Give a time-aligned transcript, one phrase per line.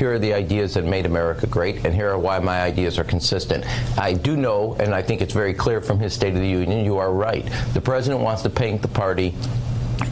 [0.00, 3.04] Here are the ideas that made America great, and here are why my ideas are
[3.04, 3.66] consistent.
[3.98, 6.86] I do know, and I think it's very clear from his State of the Union,
[6.86, 7.46] you are right.
[7.74, 9.34] The president wants to paint the party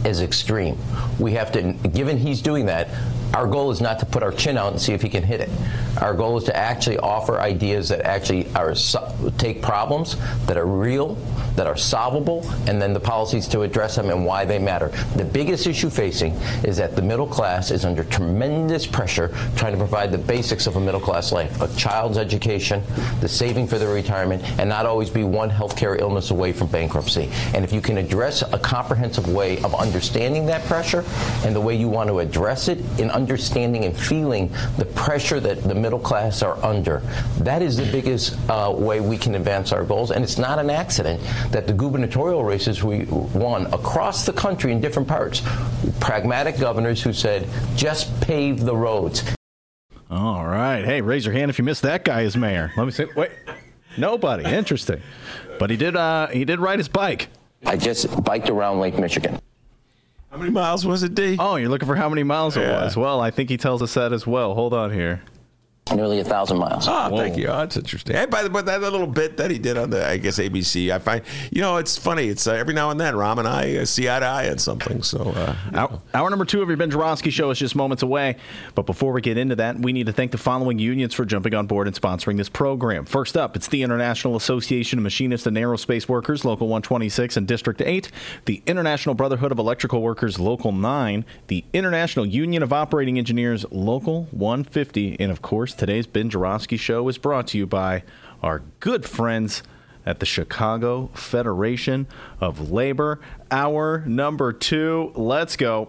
[0.04, 0.76] as extreme.
[1.18, 2.88] We have to, given he's doing that,
[3.34, 5.40] our goal is not to put our chin out and see if he can hit
[5.40, 5.50] it.
[6.00, 8.74] Our goal is to actually offer ideas that actually are
[9.36, 11.14] take problems that are real,
[11.56, 14.88] that are solvable, and then the policies to address them and why they matter.
[15.16, 16.32] The biggest issue facing
[16.64, 20.76] is that the middle class is under tremendous pressure trying to provide the basics of
[20.76, 22.82] a middle class life, a child's education,
[23.20, 27.28] the saving for their retirement, and not always be one healthcare illness away from bankruptcy.
[27.54, 31.04] And if you can address a comprehensive way of understanding that pressure
[31.44, 35.64] and the way you want to address it in understanding and feeling the pressure that
[35.64, 37.00] the middle class are under,
[37.40, 40.12] that is the biggest uh, way we can advance our goals.
[40.12, 43.04] And it's not an accident that the gubernatorial races we
[43.46, 45.42] won across the country in different parts,
[45.98, 49.24] pragmatic governors who said, just pave the roads.
[50.10, 50.84] All right.
[50.84, 52.72] Hey, raise your hand if you missed that guy as mayor.
[52.76, 53.06] Let me see.
[53.16, 53.30] Wait.
[53.98, 54.44] Nobody.
[54.44, 55.02] Interesting.
[55.58, 57.28] But he did uh he did ride his bike.
[57.66, 59.40] I just biked around Lake Michigan.
[60.30, 61.36] How many miles was it, D?
[61.38, 62.96] Oh, you're looking for how many miles it was.
[62.96, 64.54] Well, I think he tells us that as well.
[64.54, 65.22] Hold on here
[65.92, 66.86] nearly a thousand miles.
[66.88, 67.48] Oh, thank you.
[67.48, 68.16] Oh, that's interesting.
[68.16, 70.90] Hey, by the way, that little bit that he did on the, I guess ABC,
[70.90, 72.28] I find, you know, it's funny.
[72.28, 74.58] It's uh, every now and then, Rahm and I uh, see eye to eye on
[74.58, 75.02] something.
[75.02, 78.36] So, uh, hour, hour, number two of your Ben Joravsky show is just moments away.
[78.74, 81.54] But before we get into that, we need to thank the following unions for jumping
[81.54, 83.04] on board and sponsoring this program.
[83.04, 87.80] First up, it's the International Association of Machinists and Aerospace Workers, Local 126 and District
[87.80, 88.10] 8,
[88.44, 94.24] the International Brotherhood of Electrical Workers, Local 9, the International Union of Operating Engineers, Local
[94.30, 98.02] 150, and of course, today's Ben Joravsky Show is brought to you by
[98.42, 99.62] our good friends
[100.04, 102.08] at the Chicago Federation
[102.40, 103.20] of Labor.
[103.50, 105.12] Hour number two.
[105.14, 105.88] Let's go.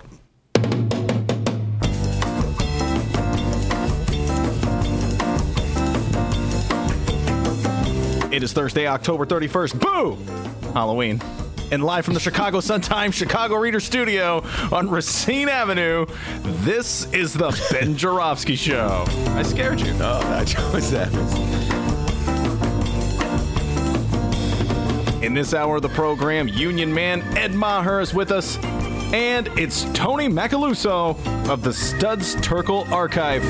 [8.31, 9.79] It is Thursday, October 31st.
[9.79, 10.71] Boo!
[10.73, 11.19] Halloween
[11.71, 16.05] and live from the Chicago Sun-Times Chicago Reader Studio on Racine Avenue.
[16.41, 19.05] This is the Ben Joravsky Show.
[19.07, 19.93] I scared you.
[19.95, 21.09] Oh, that was that.
[25.23, 28.57] In this hour of the program, Union man Ed Maher is with us,
[29.13, 31.17] and it's Tony Macaluso
[31.49, 33.43] of the Studs Terkel Archive.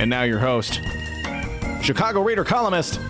[0.00, 0.80] And now your host,
[1.80, 3.00] Chicago Reader columnist,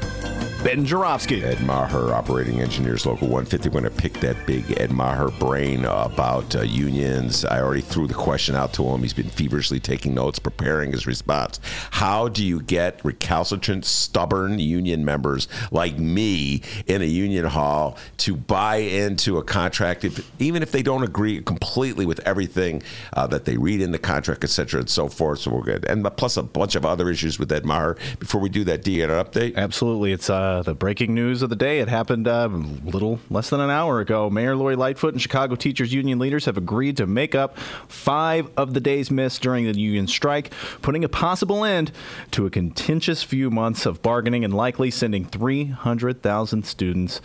[0.64, 1.44] Ben Joravsky.
[1.44, 3.68] Ed Maher, Operating Engineers Local 150.
[3.68, 7.44] We're going to pick that big Ed Maher brain about uh, unions.
[7.44, 9.02] I already threw the question out to him.
[9.02, 11.60] He's been feverishly taking notes, preparing his response.
[11.90, 18.34] How do you get recalcitrant, stubborn union members like me in a union hall to
[18.34, 22.82] buy into a contract, if, even if they don't agree completely with everything
[23.12, 25.40] uh, that they read in the contract, et cetera, and so forth?
[25.40, 25.84] So we're good.
[25.84, 27.98] And plus a bunch of other issues with Ed Maher.
[28.18, 29.56] Before we do that, do you get an update?
[29.56, 30.12] Absolutely.
[30.12, 31.80] It's uh, uh, the breaking news of the day.
[31.80, 34.30] It happened uh, a little less than an hour ago.
[34.30, 38.72] Mayor Lori Lightfoot and Chicago teachers union leaders have agreed to make up five of
[38.72, 41.90] the days missed during the union strike, putting a possible end
[42.30, 47.20] to a contentious few months of bargaining and likely sending 300,000 students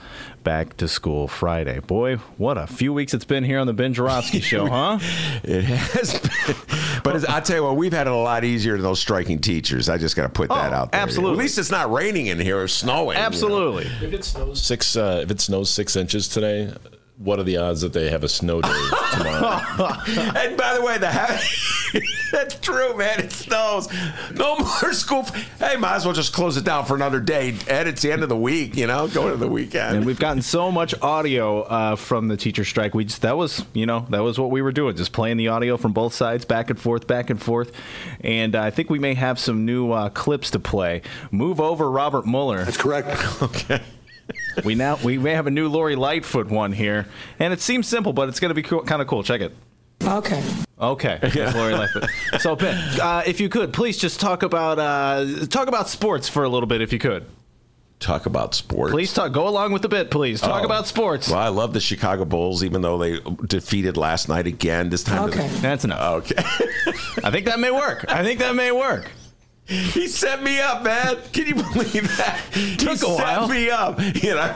[0.50, 1.80] back to school Friday.
[1.80, 4.98] Boy, what a few weeks it's been here on the Ben Joravsky Show, huh?
[5.44, 6.56] it has been.
[7.04, 9.90] But I tell you what, we've had it a lot easier than those striking teachers.
[9.90, 11.02] I just got to put that oh, out there.
[11.02, 11.34] Absolutely.
[11.34, 13.16] At least it's not raining in here or snowing.
[13.16, 13.84] Absolutely.
[13.84, 14.08] You know?
[14.08, 16.74] If it snows six, uh, if it snows six inches today,
[17.20, 19.62] what are the odds that they have a snow day tomorrow?
[20.08, 21.10] and by the way, the
[22.32, 23.20] that's true, man.
[23.20, 23.90] It snows.
[24.34, 25.24] No more school.
[25.60, 27.56] Hey, might as well just close it down for another day.
[27.68, 28.78] And it's the end of the week.
[28.78, 29.98] You know, go to the weekend.
[29.98, 32.94] And we've gotten so much audio uh, from the teacher strike.
[32.94, 35.50] We just that was you know that was what we were doing, just playing the
[35.50, 37.74] audio from both sides, back and forth, back and forth.
[38.22, 41.02] And uh, I think we may have some new uh, clips to play.
[41.32, 42.64] Move over, Robert Mueller.
[42.64, 43.10] That's correct.
[43.42, 43.82] okay
[44.64, 47.08] we now we may have a new Lori Lightfoot one here,
[47.40, 49.24] and it seems simple, but it's going to be cool, kind of cool.
[49.24, 49.56] Check it.
[50.02, 50.44] Okay.
[50.80, 51.20] Okay,
[51.54, 52.10] Lori Lightfoot.
[52.40, 56.44] So Ben, uh, if you could, please just talk about uh, talk about sports for
[56.44, 57.26] a little bit, if you could.
[58.00, 58.94] talk about sports.
[58.94, 59.34] Please talk.
[59.34, 60.40] Go along with the bit, please.
[60.40, 60.66] Talk Oh.
[60.66, 61.28] about sports.
[61.30, 64.90] Well, I love the Chicago Bulls, even though they defeated last night again.
[64.90, 65.50] This time, Okay.
[65.60, 66.32] That's enough.
[66.32, 66.36] okay.
[67.26, 68.06] I think that may work.
[68.08, 69.12] I think that may work.
[69.70, 71.18] He set me up, man.
[71.32, 72.42] Can you believe that?
[72.54, 73.48] he Took a set while.
[73.48, 74.00] me up.
[74.20, 74.56] You know,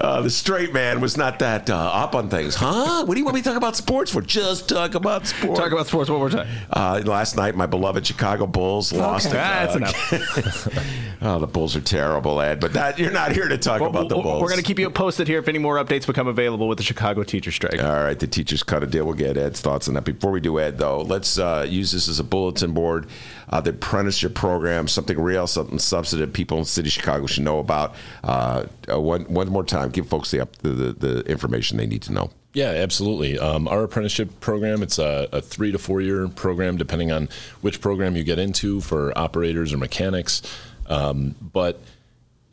[0.00, 3.04] uh, the straight man was not that uh, up on things, huh?
[3.04, 4.20] What do you want me to talk about sports for?
[4.22, 5.58] Just talk about sports.
[5.58, 6.46] Talk about sports one more time.
[6.70, 9.28] Uh, last night, my beloved Chicago Bulls lost.
[9.28, 9.38] Okay.
[9.38, 10.68] Ah, that's enough.
[11.24, 12.58] Oh, the Bulls are terrible, Ed.
[12.58, 14.42] But that, you're not here to talk Well, about the Bulls.
[14.42, 16.84] We're going to keep you posted here if any more updates become available with the
[16.84, 17.80] Chicago teacher strike.
[17.80, 19.04] All right, the teachers cut a deal.
[19.04, 20.02] We'll get Ed's thoughts on that.
[20.02, 23.06] Before we do Ed, though, let's uh, use this as a bulletin board.
[23.52, 27.44] Uh, the apprenticeship program, something real, something substantive people in the city of Chicago should
[27.44, 27.94] know about.
[28.24, 32.12] Uh, uh, one, one more time, give folks the, the, the, information they need to
[32.12, 32.30] know.
[32.54, 33.38] Yeah, absolutely.
[33.38, 37.28] Um, our apprenticeship program, it's a, a three to four year program, depending on
[37.60, 40.40] which program you get into for operators or mechanics.
[40.86, 41.78] Um, but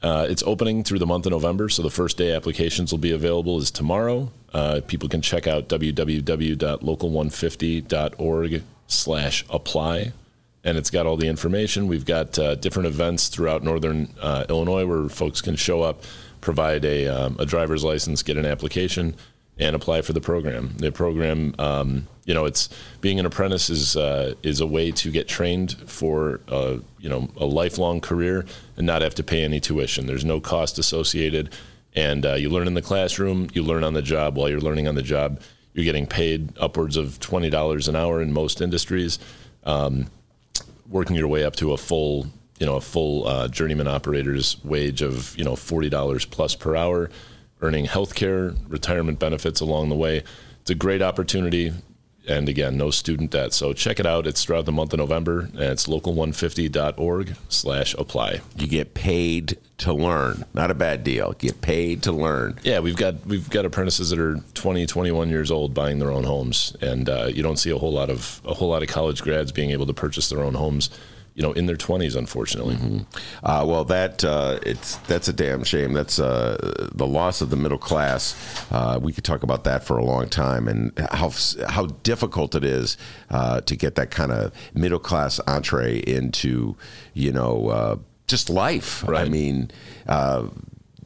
[0.01, 3.11] uh, it's opening through the month of November, so the first day applications will be
[3.11, 4.31] available is tomorrow.
[4.53, 10.13] Uh, people can check out www.local150.org slash apply,
[10.63, 11.87] and it's got all the information.
[11.87, 16.03] We've got uh, different events throughout northern uh, Illinois where folks can show up,
[16.41, 19.15] provide a, um, a driver's license, get an application,
[19.59, 20.73] and apply for the program.
[20.77, 22.69] The program, um, you know, it's
[23.01, 27.29] being an apprentice is uh, is a way to get trained for uh, you know
[27.37, 28.45] a lifelong career
[28.77, 30.07] and not have to pay any tuition.
[30.07, 31.53] There's no cost associated,
[31.93, 34.37] and uh, you learn in the classroom, you learn on the job.
[34.37, 35.41] While you're learning on the job,
[35.73, 39.19] you're getting paid upwards of twenty dollars an hour in most industries,
[39.65, 40.07] um,
[40.89, 42.27] working your way up to a full
[42.59, 46.75] you know a full uh, journeyman operator's wage of you know forty dollars plus per
[46.75, 47.09] hour
[47.61, 50.23] earning health care, retirement benefits along the way.
[50.61, 51.73] It's a great opportunity.
[52.29, 53.53] And again, no student debt.
[53.53, 54.27] So check it out.
[54.27, 58.41] It's throughout the month of November, and it's local150.org slash apply.
[58.55, 60.45] You get paid to learn.
[60.53, 61.33] Not a bad deal.
[61.33, 62.59] Get paid to learn.
[62.61, 66.23] Yeah, we've got we've got apprentices that are 20, 21 years old buying their own
[66.23, 69.23] homes, and uh, you don't see a whole lot of a whole lot of college
[69.23, 70.91] grads being able to purchase their own homes,
[71.39, 72.15] you know, in their twenties.
[72.15, 72.75] Unfortunately,
[73.41, 75.93] Uh, well, that uh, it's that's a damn shame.
[75.93, 78.35] That's uh, the loss of the middle class.
[78.69, 81.31] Uh, we could talk about that for a long time, and how
[81.69, 82.97] how difficult it is
[83.29, 86.75] uh, to get that kind of middle class entree into,
[87.13, 87.95] you know, uh,
[88.27, 89.07] just life.
[89.07, 89.71] I mean.
[90.07, 90.47] Uh,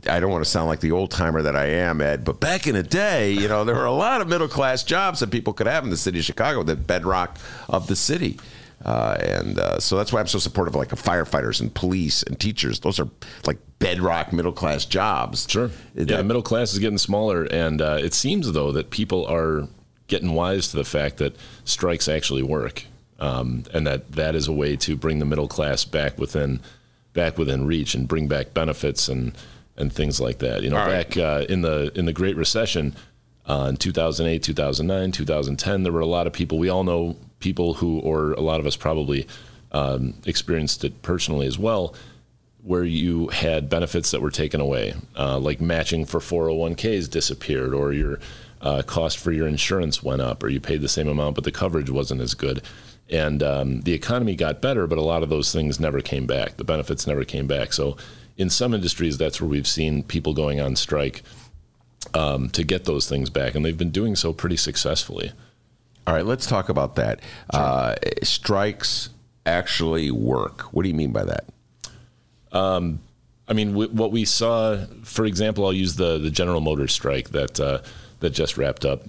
[0.05, 2.67] I don't want to sound like the old timer that I am, Ed, but back
[2.67, 5.53] in the day, you know, there were a lot of middle class jobs that people
[5.53, 7.37] could have in the city of Chicago, the bedrock
[7.69, 8.37] of the city.
[8.85, 12.39] Uh, and uh, so that's why I'm so supportive of like firefighters and police and
[12.39, 12.81] teachers.
[12.81, 13.07] Those are
[13.45, 15.47] like bedrock middle class jobs.
[15.49, 15.69] Sure.
[15.95, 19.67] That- yeah, middle class is getting smaller, and uh, it seems though that people are
[20.07, 22.83] getting wise to the fact that strikes actually work,
[23.19, 26.59] um, and that that is a way to bring the middle class back within
[27.13, 29.33] back within reach and bring back benefits and
[29.77, 30.61] and things like that.
[30.61, 31.07] You know, All right.
[31.09, 32.95] back uh, in the in the Great Recession.
[33.45, 36.57] Uh, in 2008, 2009, 2010, there were a lot of people.
[36.57, 39.27] We all know people who, or a lot of us probably
[39.73, 41.93] um, experienced it personally as well,
[42.63, 47.91] where you had benefits that were taken away, uh, like matching for 401ks disappeared, or
[47.91, 48.19] your
[48.61, 51.51] uh, cost for your insurance went up, or you paid the same amount, but the
[51.51, 52.61] coverage wasn't as good.
[53.09, 56.55] And um, the economy got better, but a lot of those things never came back.
[56.55, 57.73] The benefits never came back.
[57.73, 57.97] So,
[58.37, 61.21] in some industries, that's where we've seen people going on strike
[62.13, 65.33] um, to get those things back, and they've been doing so pretty successfully.
[66.05, 67.21] All right, let's talk about that.
[67.49, 69.09] Uh, strikes
[69.45, 70.61] actually work.
[70.73, 71.45] What do you mean by that?
[73.47, 77.29] I mean, w- what we saw, for example, I'll use the the General Motors strike
[77.29, 77.81] that uh,
[78.19, 79.03] that just wrapped up.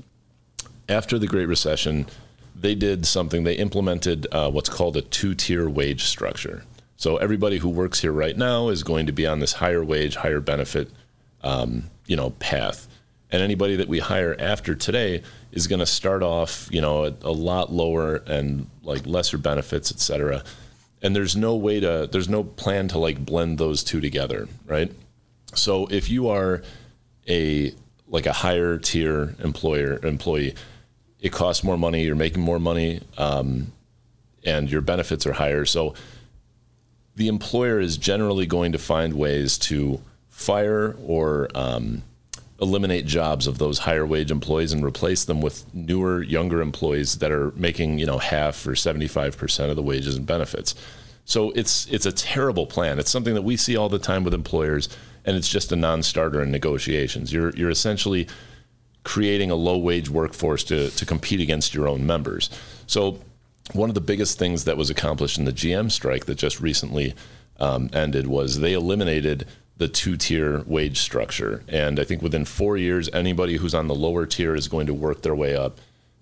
[0.88, 2.06] After the Great Recession,
[2.54, 3.44] they did something.
[3.44, 6.64] They implemented uh, what's called a two tier wage structure.
[6.96, 10.16] So everybody who works here right now is going to be on this higher wage,
[10.16, 10.90] higher benefit,
[11.42, 12.86] um, you know, path.
[13.34, 17.14] And anybody that we hire after today is going to start off, you know, a,
[17.22, 20.44] a lot lower and like lesser benefits, et cetera.
[21.02, 24.92] And there's no way to, there's no plan to like blend those two together, right?
[25.52, 26.62] So if you are
[27.28, 27.74] a
[28.06, 30.54] like a higher tier employer employee,
[31.18, 32.04] it costs more money.
[32.04, 33.72] You're making more money, um,
[34.44, 35.64] and your benefits are higher.
[35.64, 35.94] So
[37.16, 42.04] the employer is generally going to find ways to fire or um,
[42.60, 47.32] eliminate jobs of those higher wage employees and replace them with newer, younger employees that
[47.32, 50.74] are making you know half or seventy five percent of the wages and benefits.
[51.24, 52.98] So it's it's a terrible plan.
[52.98, 54.88] It's something that we see all the time with employers,
[55.24, 57.32] and it's just a non-starter in negotiations.
[57.32, 58.28] You're you're essentially
[59.04, 62.50] creating a low wage workforce to, to compete against your own members.
[62.86, 63.20] So,
[63.72, 67.14] one of the biggest things that was accomplished in the GM strike that just recently
[67.58, 69.46] um, ended was they eliminated
[69.76, 71.62] the two tier wage structure.
[71.68, 74.94] And I think within four years, anybody who's on the lower tier is going to
[74.94, 75.78] work their way up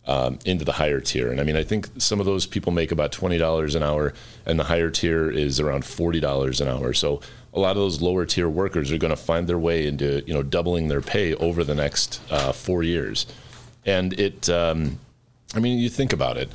[0.07, 1.31] um, into the higher tier.
[1.31, 4.15] And I mean, I think some of those people make about $20 an hour,
[4.47, 6.93] and the higher tier is around $40 an hour.
[6.93, 7.21] So
[7.55, 10.35] a lot of those lower tier workers are going to find their way into, you
[10.35, 13.27] know, doubling their pay over the next uh, four years.
[13.85, 14.99] And it, um,
[15.55, 16.51] I mean, you think about it.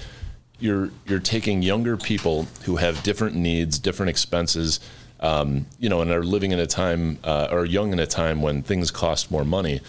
[0.60, 4.80] You're you're taking younger people who have different needs, different expenses,
[5.20, 8.42] um, you know, and are living in a time uh, or young in a time
[8.42, 9.82] when things cost more money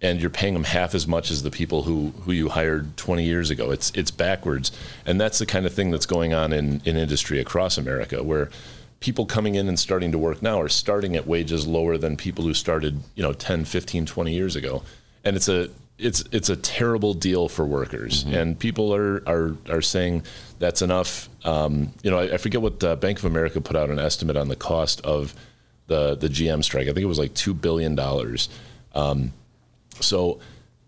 [0.00, 3.24] and you're paying them half as much as the people who, who you hired 20
[3.24, 3.70] years ago.
[3.70, 4.70] It's it's backwards,
[5.04, 8.50] and that's the kind of thing that's going on in, in industry across America, where
[9.00, 12.44] people coming in and starting to work now are starting at wages lower than people
[12.44, 14.82] who started you know 10, 15, 20 years ago,
[15.24, 15.68] and it's a
[15.98, 18.34] it's it's a terrible deal for workers, mm-hmm.
[18.34, 20.22] and people are are are saying
[20.58, 21.28] that's enough.
[21.44, 24.36] Um, you know, I, I forget what uh, Bank of America put out an estimate
[24.36, 25.34] on the cost of
[25.88, 26.84] the the GM strike.
[26.84, 28.48] I think it was like two billion dollars.
[28.94, 29.32] Um,
[30.00, 30.38] so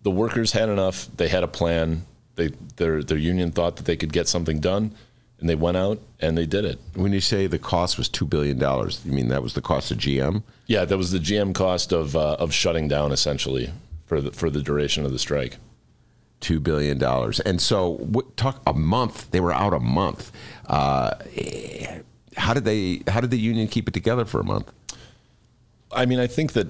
[0.03, 1.07] the workers had enough.
[1.17, 2.05] They had a plan.
[2.35, 4.95] They their their union thought that they could get something done,
[5.39, 6.79] and they went out and they did it.
[6.93, 9.91] When you say the cost was two billion dollars, you mean that was the cost
[9.91, 10.43] of GM?
[10.67, 13.71] Yeah, that was the GM cost of uh, of shutting down essentially
[14.11, 15.55] for the for the duration of the strike.
[16.41, 19.31] Two billion dollars, and so what, talk a month.
[19.31, 20.33] They were out a month.
[20.67, 21.13] Uh,
[22.35, 23.03] how did they?
[23.07, 24.69] How did the union keep it together for a month?
[25.93, 26.67] I mean, I think that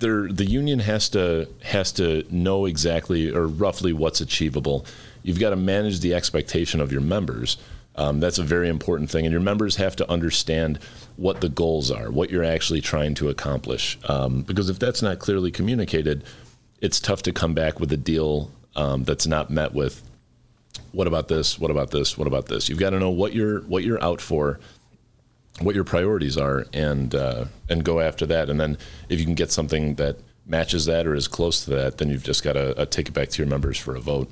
[0.00, 4.84] the union has to has to know exactly or roughly what's achievable.
[5.22, 7.56] You've got to manage the expectation of your members.
[7.96, 10.78] Um, that's a very important thing, and your members have to understand
[11.16, 13.98] what the goals are, what you're actually trying to accomplish.
[14.10, 16.24] Um, because if that's not clearly communicated,
[16.82, 20.02] it's tough to come back with a deal um, that's not met with
[20.90, 22.68] what about this, what about this, what about this.
[22.68, 24.60] You've got to know what you're what you're out for
[25.60, 28.50] what your priorities are and uh, and go after that.
[28.50, 28.76] And then
[29.08, 32.24] if you can get something that matches that or is close to that, then you've
[32.24, 34.30] just got to uh, take it back to your members for a vote.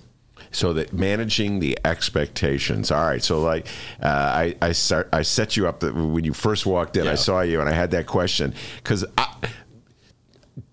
[0.51, 2.91] So that managing the expectations.
[2.91, 3.23] All right.
[3.23, 3.69] So like,
[4.03, 7.05] uh, I I, start, I set you up when you first walked in.
[7.05, 7.13] Yeah.
[7.13, 9.05] I saw you and I had that question because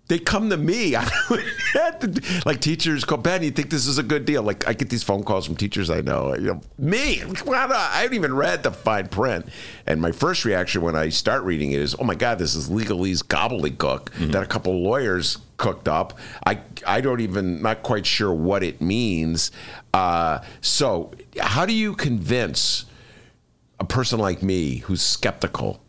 [0.08, 0.96] they come to me.
[2.46, 4.42] like teachers go, Ben, you think this is a good deal?
[4.42, 6.34] Like I get these phone calls from teachers I know.
[6.36, 9.48] You know me, I haven't even read the fine print.
[9.86, 12.70] And my first reaction when I start reading it is, oh my God, this is
[12.70, 14.32] legalese gobbledygook mm-hmm.
[14.32, 16.18] that a couple lawyers cooked up.
[16.46, 19.52] I I don't even not quite sure what it means.
[19.94, 22.86] Uh, so how do you convince
[23.80, 25.82] a person like me who's skeptical?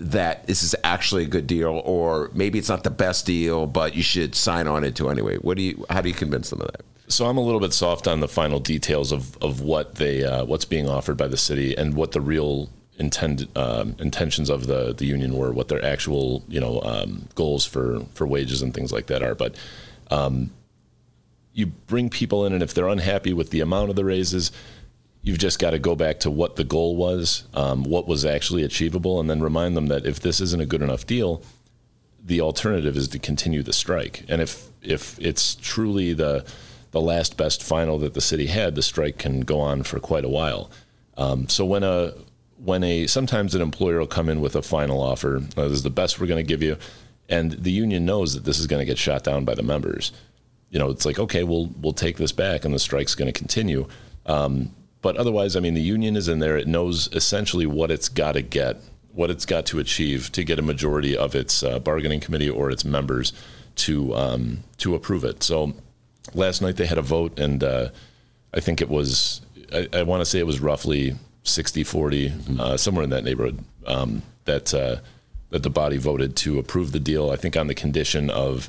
[0.00, 3.94] That this is actually a good deal, or maybe it's not the best deal, but
[3.94, 5.36] you should sign on it to anyway.
[5.36, 5.84] What do you?
[5.90, 6.82] How do you convince them of that?
[7.08, 10.44] So I'm a little bit soft on the final details of, of what they uh,
[10.44, 14.92] what's being offered by the city and what the real intend, um, intentions of the,
[14.92, 18.92] the union were, what their actual you know um, goals for for wages and things
[18.92, 19.34] like that are.
[19.34, 19.56] But
[20.10, 20.50] um,
[21.54, 24.52] you bring people in, and if they're unhappy with the amount of the raises,
[25.22, 28.62] you've just got to go back to what the goal was, um, what was actually
[28.62, 31.42] achievable, and then remind them that if this isn't a good enough deal,
[32.24, 34.24] the alternative is to continue the strike.
[34.28, 36.44] And if if it's truly the
[36.90, 40.24] the last best final that the city had, the strike can go on for quite
[40.24, 40.70] a while.
[41.16, 42.14] Um, so when a
[42.64, 45.82] when a sometimes an employer will come in with a final offer, uh, this is
[45.82, 46.76] the best we're going to give you,
[47.28, 50.12] and the union knows that this is going to get shot down by the members.
[50.70, 53.38] You know, it's like okay, we'll we'll take this back, and the strike's going to
[53.38, 53.88] continue.
[54.26, 56.56] Um, but otherwise, I mean, the union is in there.
[56.56, 58.76] It knows essentially what it's got to get,
[59.12, 62.70] what it's got to achieve to get a majority of its uh, bargaining committee or
[62.70, 63.32] its members
[63.76, 65.42] to um, to approve it.
[65.42, 65.74] So
[66.34, 67.90] last night they had a vote, and uh,
[68.52, 69.40] I think it was,
[69.72, 71.14] I, I want to say it was roughly
[71.44, 72.60] 60 40, mm-hmm.
[72.60, 74.96] uh, somewhere in that neighborhood, um, that, uh,
[75.50, 78.68] that the body voted to approve the deal, I think on the condition of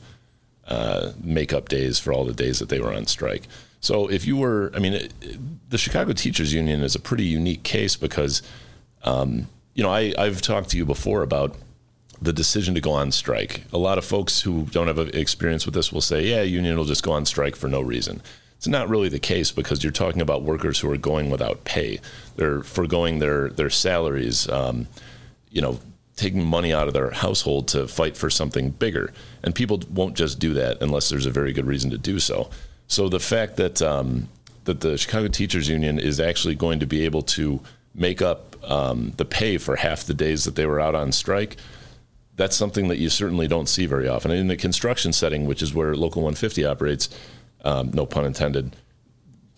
[0.68, 3.48] uh, make-up days for all the days that they were on strike.
[3.82, 5.14] So if you were, I mean, it,
[5.70, 8.42] the Chicago Teachers Union is a pretty unique case because,
[9.04, 11.56] um, you know, I, I've talked to you before about
[12.22, 13.64] the decision to go on strike.
[13.72, 16.86] A lot of folks who don't have experience with this will say, yeah, union will
[16.86, 18.22] just go on strike for no reason.
[18.58, 22.02] It's not really the case because you're talking about workers who are going without pay.
[22.36, 24.50] They're foregoing their their salaries.
[24.50, 24.90] Um,
[25.50, 25.80] you know,
[26.20, 29.14] taking money out of their household to fight for something bigger.
[29.42, 32.50] And people won't just do that unless there's a very good reason to do so.
[32.90, 34.28] So the fact that um,
[34.66, 37.62] that the Chicago Teachers Union is actually going to be able to
[37.96, 41.56] make up um, the pay for half the days that they were out on strike,
[42.36, 44.32] that's something that you certainly don't see very often.
[44.32, 47.10] in the construction setting, which is where Local 150 operates,
[47.64, 48.76] um, no pun intended,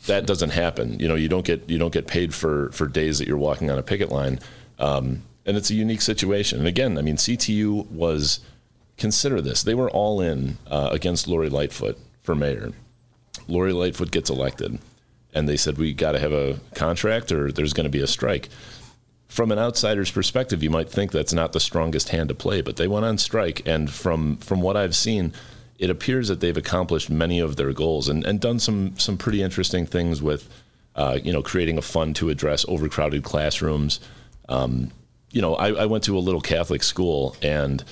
[0.08, 1.00] that doesn't happen.
[1.00, 3.72] You know, you don't get you don't get paid for for days that you're walking
[3.72, 4.40] on a picket line,
[4.78, 6.60] um, and it's a unique situation.
[6.60, 8.42] And again, I mean, CTU was
[8.98, 12.72] consider this: they were all in uh, against Lori Lightfoot for mayor.
[13.48, 14.80] Lori Lightfoot gets elected,
[15.34, 18.08] and they said we got to have a contract, or there's going to be a
[18.08, 18.50] strike.
[19.28, 22.76] From an outsider's perspective, you might think that's not the strongest hand to play, but
[22.76, 25.34] they went on strike, and from from what I've seen,
[25.80, 29.42] it appears that they've accomplished many of their goals and, and done some some pretty
[29.42, 30.50] interesting things with,
[30.96, 34.00] uh, you know, creating a fund to address overcrowded classrooms.
[34.50, 34.92] Um,
[35.32, 37.84] you know, I, I went to a little Catholic school and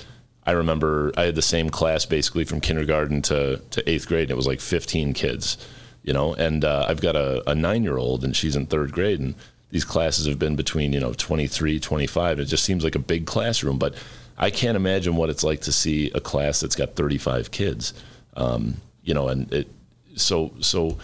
[0.46, 4.30] I remember I had the same class basically from kindergarten to, to eighth grade, and
[4.30, 5.58] it was like 15 kids,
[6.02, 6.34] you know.
[6.34, 9.34] And uh, I've got a, a nine year old, and she's in third grade, and
[9.70, 12.40] these classes have been between, you know, 23, 25.
[12.40, 13.94] It just seems like a big classroom, but
[14.38, 17.92] I can't imagine what it's like to see a class that's got 35 kids,
[18.34, 19.68] um, you know, and it,
[20.16, 20.98] so, so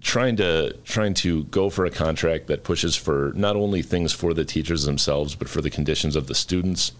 [0.00, 4.32] trying to trying to go for a contract that pushes for not only things for
[4.32, 6.92] the teachers themselves but for the conditions of the students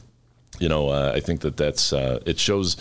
[0.58, 2.76] you know, uh, I think that that's uh, it shows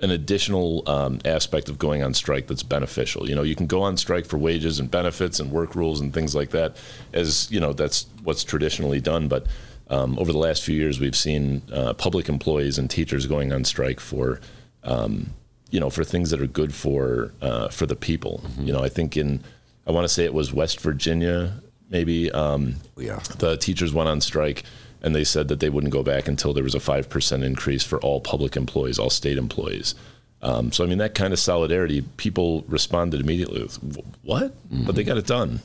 [0.00, 3.28] an additional um, aspect of going on strike that's beneficial.
[3.28, 6.12] You know, you can go on strike for wages and benefits and work rules and
[6.12, 6.76] things like that,
[7.12, 9.28] as you know, that's what's traditionally done.
[9.28, 9.46] But
[9.88, 13.64] um, over the last few years, we've seen uh, public employees and teachers going on
[13.64, 14.40] strike for,
[14.82, 15.34] um,
[15.70, 18.42] you know, for things that are good for uh, for the people.
[18.44, 18.66] Mm-hmm.
[18.66, 19.44] You know, I think in
[19.86, 22.30] I want to say it was West Virginia, maybe.
[22.32, 23.20] Um, yeah.
[23.38, 24.64] The teachers went on strike
[25.02, 28.00] and they said that they wouldn't go back until there was a 5% increase for
[28.00, 29.96] all public employees, all state employees.
[30.42, 33.76] Um, so, I mean, that kind of solidarity, people responded immediately with,
[34.22, 34.52] what?
[34.72, 34.86] Mm-hmm.
[34.86, 35.60] But they got it done.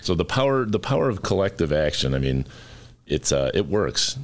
[0.00, 2.46] So the power, the power of collective action, I mean,
[3.06, 4.18] it's, uh, it works.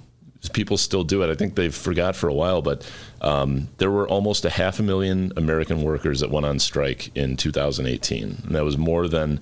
[0.53, 1.31] People still do it.
[1.31, 4.83] I think they've forgot for a while, but um, there were almost a half a
[4.83, 8.43] million American workers that went on strike in 2018.
[8.45, 9.41] And that was more than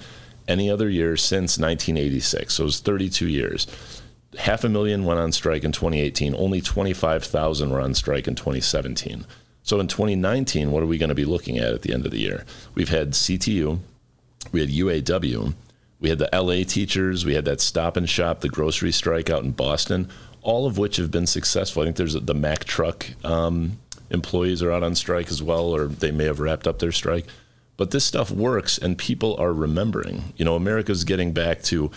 [0.49, 2.55] any other year since 1986.
[2.55, 3.67] So it was 32 years
[4.39, 6.35] half a million went on strike in 2018.
[6.35, 9.27] Only 25,000 were on strike in 2017.
[9.63, 12.13] So in 2019, what are we going to be looking at at the end of
[12.13, 12.45] the year?
[12.75, 13.79] We've had CTU,
[14.53, 15.55] we had UAW,
[16.01, 19.43] we had the LA teachers, we had that stop and shop, the grocery strike out
[19.43, 20.11] in Boston,
[20.43, 21.83] all of which have been successful.
[21.83, 23.79] I think there's the Mack truck um,
[24.11, 27.25] employees are out on strike as well, or they may have wrapped up their strike.
[27.77, 30.35] But this stuff works, and people are remembering.
[30.37, 31.91] You know, America's getting back to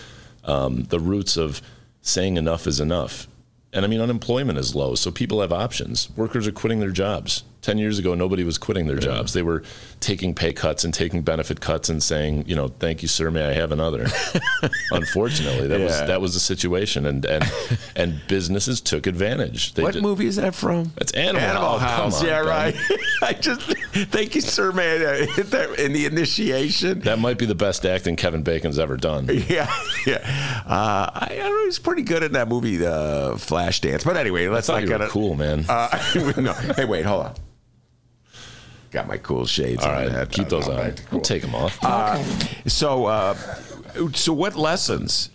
[0.45, 1.61] um, the roots of
[2.07, 3.27] saying enough is enough.
[3.73, 6.09] And I mean, unemployment is low, so people have options.
[6.15, 7.43] Workers are quitting their jobs.
[7.61, 9.33] 10 years ago, nobody was quitting their jobs.
[9.33, 9.63] They were
[9.99, 13.45] taking pay cuts and taking benefit cuts and saying, you know, thank you, sir, may
[13.45, 14.07] I have another?
[14.91, 15.85] Unfortunately, that yeah.
[15.85, 17.05] was that was the situation.
[17.05, 17.43] And and,
[17.95, 19.73] and businesses took advantage.
[19.73, 20.91] They what did, movie is that from?
[20.95, 22.21] That's Animal, Animal oh, House.
[22.21, 22.75] On, yeah, right.
[23.21, 27.01] I just, thank you, sir, may I hit that in the initiation.
[27.01, 29.27] That might be the best acting Kevin Bacon's ever done.
[29.47, 29.73] Yeah,
[30.05, 30.63] yeah.
[30.65, 34.03] Uh, I, I know, he's pretty good in that movie, The Flashdance.
[34.03, 35.09] But anyway, let's not get it.
[35.09, 35.65] cool, man.
[35.67, 35.87] Uh,
[36.37, 36.53] no.
[36.53, 37.35] Hey, wait, hold on.
[38.91, 39.97] Got my cool shades All on.
[39.97, 40.31] Right, that.
[40.31, 40.77] keep those on.
[40.77, 41.17] Right, cool.
[41.17, 41.77] We'll take them off.
[41.83, 42.23] Uh,
[42.67, 43.35] so, uh,
[44.13, 45.29] so what lessons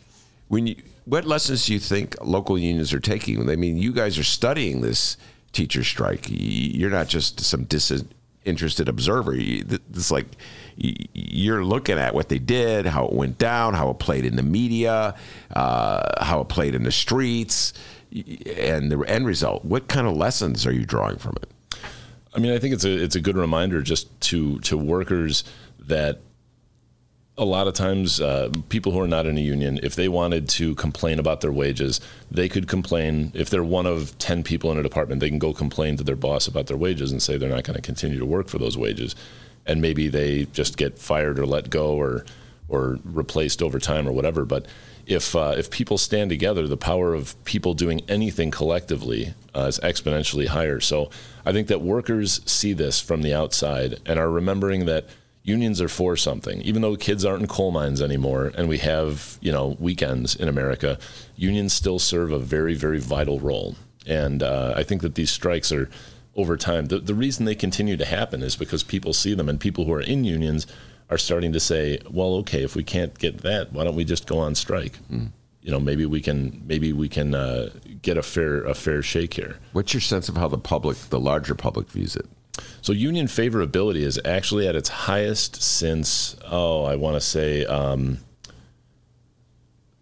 [0.49, 3.49] when you what lessons do you think local unions are taking?
[3.51, 5.17] I mean, you guys are studying this
[5.53, 6.27] teacher strike.
[6.29, 9.35] You're not just some disinterested observer.
[9.37, 10.27] It's like
[10.77, 14.43] you're looking at what they did, how it went down, how it played in the
[14.43, 15.15] media,
[15.55, 17.73] uh, how it played in the streets,
[18.57, 19.65] and the end result.
[19.65, 21.49] What kind of lessons are you drawing from it?
[22.35, 25.45] I mean, I think it's a it's a good reminder just to to workers
[25.81, 26.21] that
[27.39, 30.49] a lot of times uh, people who are not in a union if they wanted
[30.51, 33.33] to complain about their wages they could complain.
[33.35, 36.17] If they're one of 10 people in a department they can go complain to their
[36.17, 38.77] boss about their wages and say they're not going to continue to work for those
[38.77, 39.15] wages.
[39.65, 42.25] And maybe they just get fired or let go or
[42.69, 44.45] or replaced over time or whatever.
[44.45, 44.67] But
[45.07, 49.79] if uh, if people stand together, the power of people doing anything collectively uh, is
[49.81, 50.81] exponentially higher.
[50.81, 51.11] So
[51.45, 55.07] I think that workers see this from the outside and are remembering that
[55.43, 56.61] unions are for something.
[56.63, 60.49] Even though kids aren't in coal mines anymore, and we have you know weekends in
[60.49, 60.99] America,
[61.37, 63.75] unions still serve a very very vital role.
[64.07, 65.89] And uh, I think that these strikes are
[66.35, 66.87] over time.
[66.87, 69.93] The, the reason they continue to happen is because people see them, and people who
[69.93, 70.67] are in unions
[71.11, 74.27] are starting to say, well, okay, if we can't get that, why don't we just
[74.27, 74.99] go on strike?
[75.11, 75.31] Mm.
[75.63, 77.71] You know, maybe we can maybe we can uh,
[78.03, 79.57] get a fair a fair shake here.
[79.73, 82.27] What's your sense of how the public, the larger public, views it?
[82.83, 88.19] So union favorability is actually at its highest since oh I want to say um,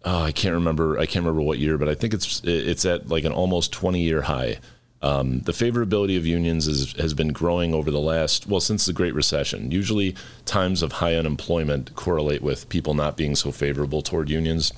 [0.03, 3.07] oh I can't remember I can't remember what year but I think it's it's at
[3.07, 4.59] like an almost 20 year high.
[5.03, 8.93] Um, the favorability of unions is, has been growing over the last, well, since the
[8.93, 9.71] Great Recession.
[9.71, 14.71] Usually, times of high unemployment correlate with people not being so favorable toward unions.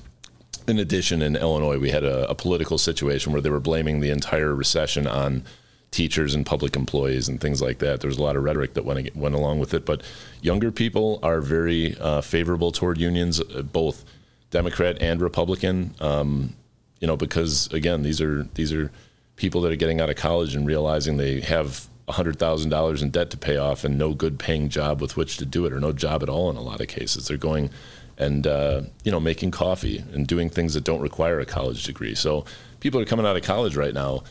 [0.66, 4.10] In addition, in Illinois, we had a, a political situation where they were blaming the
[4.10, 5.44] entire recession on
[5.90, 8.00] teachers and public employees and things like that.
[8.00, 10.02] There was a lot of rhetoric that went went along with it, but
[10.42, 14.04] younger people are very uh, favorable toward unions, uh, both
[14.50, 15.94] Democrat and Republican.
[16.00, 16.56] Um,
[17.00, 18.90] you know, because again, these are these are
[19.36, 23.36] people that are getting out of college and realizing they have $100,000 in debt to
[23.36, 26.22] pay off and no good paying job with which to do it or no job
[26.22, 27.28] at all in a lot of cases.
[27.28, 27.70] They're going
[28.16, 32.14] and uh, you know making coffee and doing things that don't require a college degree.
[32.14, 32.44] So
[32.80, 34.22] people are coming out of college right now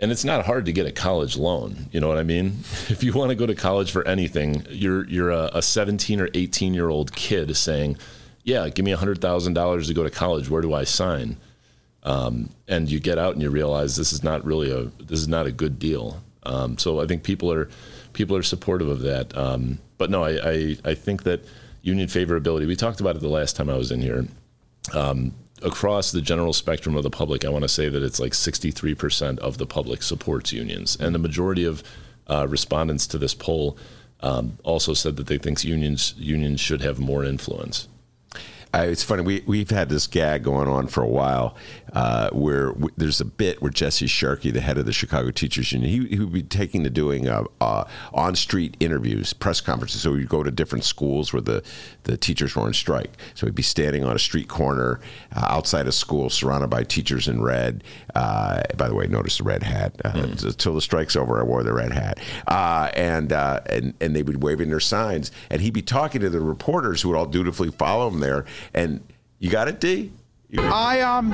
[0.00, 1.86] and it's not hard to get a college loan.
[1.92, 2.58] You know what I mean?
[2.88, 6.28] If you want to go to college for anything, you're you're a, a 17 or
[6.34, 7.96] 18 year old kid saying,
[8.42, 10.48] "Yeah, give me hundred thousand dollars to go to college.
[10.50, 11.38] Where do I sign?"
[12.04, 15.28] Um, and you get out and you realize this is not really a this is
[15.28, 16.22] not a good deal.
[16.42, 17.68] Um, so I think people are
[18.12, 19.36] people are supportive of that.
[19.36, 21.44] Um, but no, I, I, I think that
[21.82, 22.66] union favorability.
[22.66, 24.26] We talked about it the last time I was in here.
[24.92, 28.32] Um, across the general spectrum of the public, I want to say that it's like
[28.32, 31.82] 63% of the public supports unions, and the majority of
[32.26, 33.78] uh, respondents to this poll
[34.20, 37.88] um, also said that they think unions unions should have more influence.
[38.74, 39.22] Uh, it's funny.
[39.22, 41.56] We we've had this gag going on for a while,
[41.92, 45.70] uh, where w- there's a bit where Jesse Sharkey, the head of the Chicago Teachers
[45.70, 50.02] Union, he, he would be taking to doing uh, uh, on-street interviews, press conferences.
[50.02, 51.62] So he'd go to different schools where the
[52.02, 53.12] the teachers were on strike.
[53.34, 54.98] So he'd be standing on a street corner
[55.36, 57.84] uh, outside a school, surrounded by teachers in red.
[58.16, 59.96] Uh, by the way, notice the red hat.
[59.98, 60.44] Mm.
[60.44, 64.44] Until the strike's over, I wore the red hat, and and and they would be
[64.44, 68.08] waving their signs, and he'd be talking to the reporters who would all dutifully follow
[68.08, 69.00] him there and
[69.38, 70.12] you got it, D?
[70.56, 71.32] I um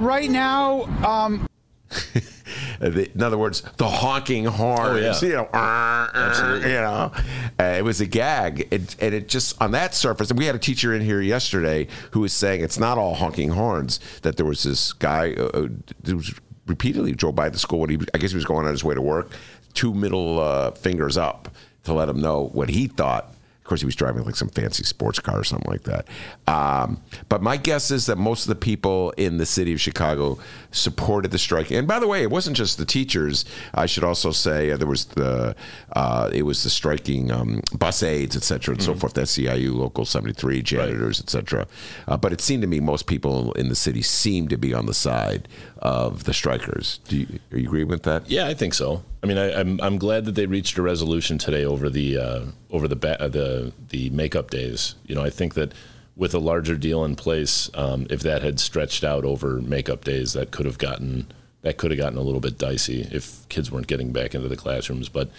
[0.00, 1.48] right now um
[2.80, 4.80] in other words, the honking horns.
[4.80, 5.20] Oh, yeah.
[5.20, 6.70] You know, Absolutely.
[6.70, 7.12] you know,
[7.58, 10.30] uh, it was a gag, it, and it just on that surface.
[10.30, 13.50] And we had a teacher in here yesterday who was saying it's not all honking
[13.50, 14.00] horns.
[14.22, 15.68] That there was this guy uh, uh
[16.04, 16.34] who was
[16.66, 18.94] repeatedly drove by the school when he, I guess he was going on his way
[18.94, 19.32] to work,
[19.74, 21.48] two middle uh, fingers up
[21.84, 23.37] to let him know what he thought of
[23.68, 26.06] course, he was driving like some fancy sports car or something like that.
[26.46, 30.38] Um, but my guess is that most of the people in the city of Chicago
[30.70, 31.70] supported the strike.
[31.70, 33.44] And by the way, it wasn't just the teachers.
[33.74, 35.54] I should also say uh, there was the
[35.92, 38.92] uh, it was the striking um, bus aides, et cetera, and mm-hmm.
[38.92, 39.14] so forth.
[39.14, 41.24] That SEIU Local 73 janitors, right.
[41.26, 41.66] et cetera.
[42.06, 44.86] Uh, but it seemed to me most people in the city seemed to be on
[44.86, 46.98] the side of the strikers.
[47.08, 48.28] Do you, you agree with that?
[48.28, 49.02] Yeah, I think so.
[49.22, 52.18] I mean, I, am I'm, I'm glad that they reached a resolution today over the
[52.18, 54.94] uh, over the ba- uh, the the makeup days.
[55.06, 55.72] You know, I think that
[56.16, 60.32] with a larger deal in place, um, if that had stretched out over makeup days,
[60.32, 61.26] that could have gotten
[61.62, 64.56] that could have gotten a little bit dicey if kids weren't getting back into the
[64.56, 65.08] classrooms.
[65.08, 65.30] But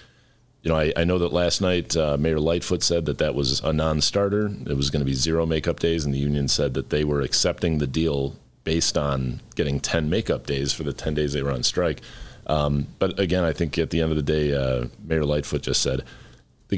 [0.61, 3.61] you know, I, I know that last night uh, Mayor Lightfoot said that that was
[3.61, 4.51] a non-starter.
[4.67, 7.21] It was going to be zero makeup days, and the union said that they were
[7.21, 11.51] accepting the deal based on getting 10 makeup days for the 10 days they were
[11.51, 12.01] on strike.
[12.47, 15.81] Um, but again, I think at the end of the day, uh, Mayor Lightfoot just
[15.81, 16.03] said,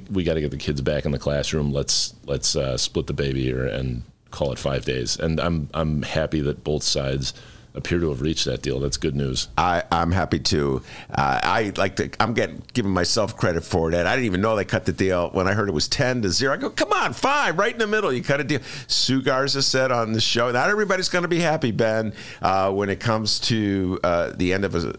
[0.10, 1.72] "We got to get the kids back in the classroom.
[1.72, 6.02] Let's let's uh, split the baby here and call it five days." And I'm I'm
[6.02, 7.34] happy that both sides
[7.74, 8.80] appear to have reached that deal.
[8.80, 9.48] That's good news.
[9.58, 10.82] I, I'm happy to.
[11.10, 12.10] Uh, I like to.
[12.20, 14.06] I'm getting giving myself credit for that.
[14.06, 16.30] I didn't even know they cut the deal when I heard it was ten to
[16.30, 16.54] zero.
[16.54, 18.12] I go, come on, five, right in the middle.
[18.12, 18.60] You cut a deal.
[18.88, 22.90] Sue Garza said on the show, not everybody's going to be happy, Ben, uh, when
[22.90, 24.96] it comes to uh, the end of a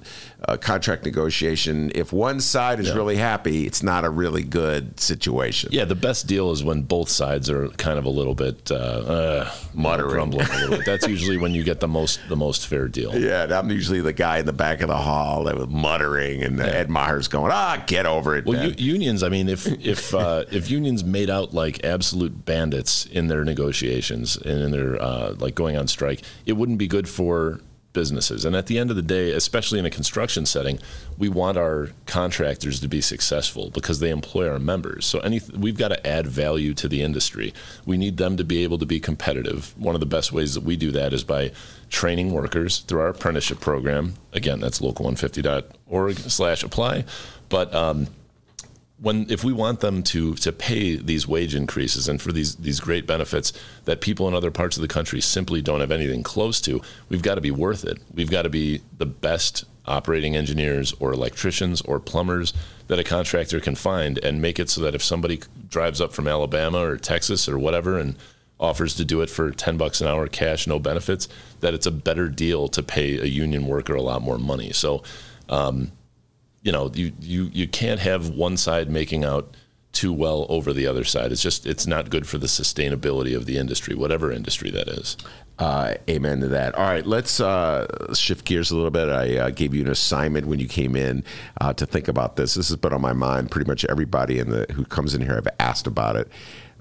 [0.49, 2.95] uh, contract negotiation, if one side is yeah.
[2.95, 5.71] really happy, it's not a really good situation.
[5.73, 8.75] Yeah, the best deal is when both sides are kind of a little bit uh,
[8.75, 10.87] uh, muttering, grumbling a little bit.
[10.87, 13.13] That's usually when you get the most the most fair deal.
[13.23, 16.59] Yeah, I'm usually the guy in the back of the hall that was muttering, and
[16.59, 16.65] yeah.
[16.65, 19.23] Ed Maher's going, "Ah, get over it." Well, u- unions.
[19.23, 24.37] I mean, if if uh, if unions made out like absolute bandits in their negotiations
[24.37, 27.61] and in their uh, like going on strike, it wouldn't be good for
[27.93, 28.45] businesses.
[28.45, 30.79] And at the end of the day, especially in a construction setting,
[31.19, 35.07] we want our contractors to be successful because they employ our members.
[35.07, 37.53] So any, we've got to add value to the industry.
[37.87, 39.75] We need them to be able to be competitive.
[39.79, 41.53] One of the best ways that we do that is by
[41.91, 44.15] training workers through our apprenticeship program.
[44.33, 47.05] Again, that's local150.org slash apply.
[47.49, 48.07] But um,
[49.03, 52.79] when if we want them to to pay these wage increases and for these these
[52.79, 53.53] great benefits
[53.85, 57.23] that people in other parts of the country simply don't have anything close to, we've
[57.23, 57.99] got to be worth it.
[58.15, 62.55] We've got to be the best operating engineers or electricians or plumbers
[62.87, 66.29] that a contractor can find and make it so that if somebody drives up from
[66.29, 68.17] Alabama or Texas or whatever and
[68.61, 71.27] offers to do it for 10 bucks an hour cash no benefits
[71.59, 75.03] that it's a better deal to pay a union worker a lot more money so
[75.49, 75.91] um,
[76.63, 79.57] you know, you, you, you can't have one side making out
[79.93, 81.33] too well over the other side.
[81.33, 85.17] It's just it's not good for the sustainability of the industry, whatever industry that is.
[85.59, 86.75] Uh, amen to that.
[86.75, 89.09] All right, let's uh, shift gears a little bit.
[89.09, 91.23] I uh, gave you an assignment when you came in
[91.61, 92.55] uh, to think about this.
[92.55, 93.51] This has been on my mind.
[93.51, 96.29] Pretty much everybody in the who comes in here, I've asked about it.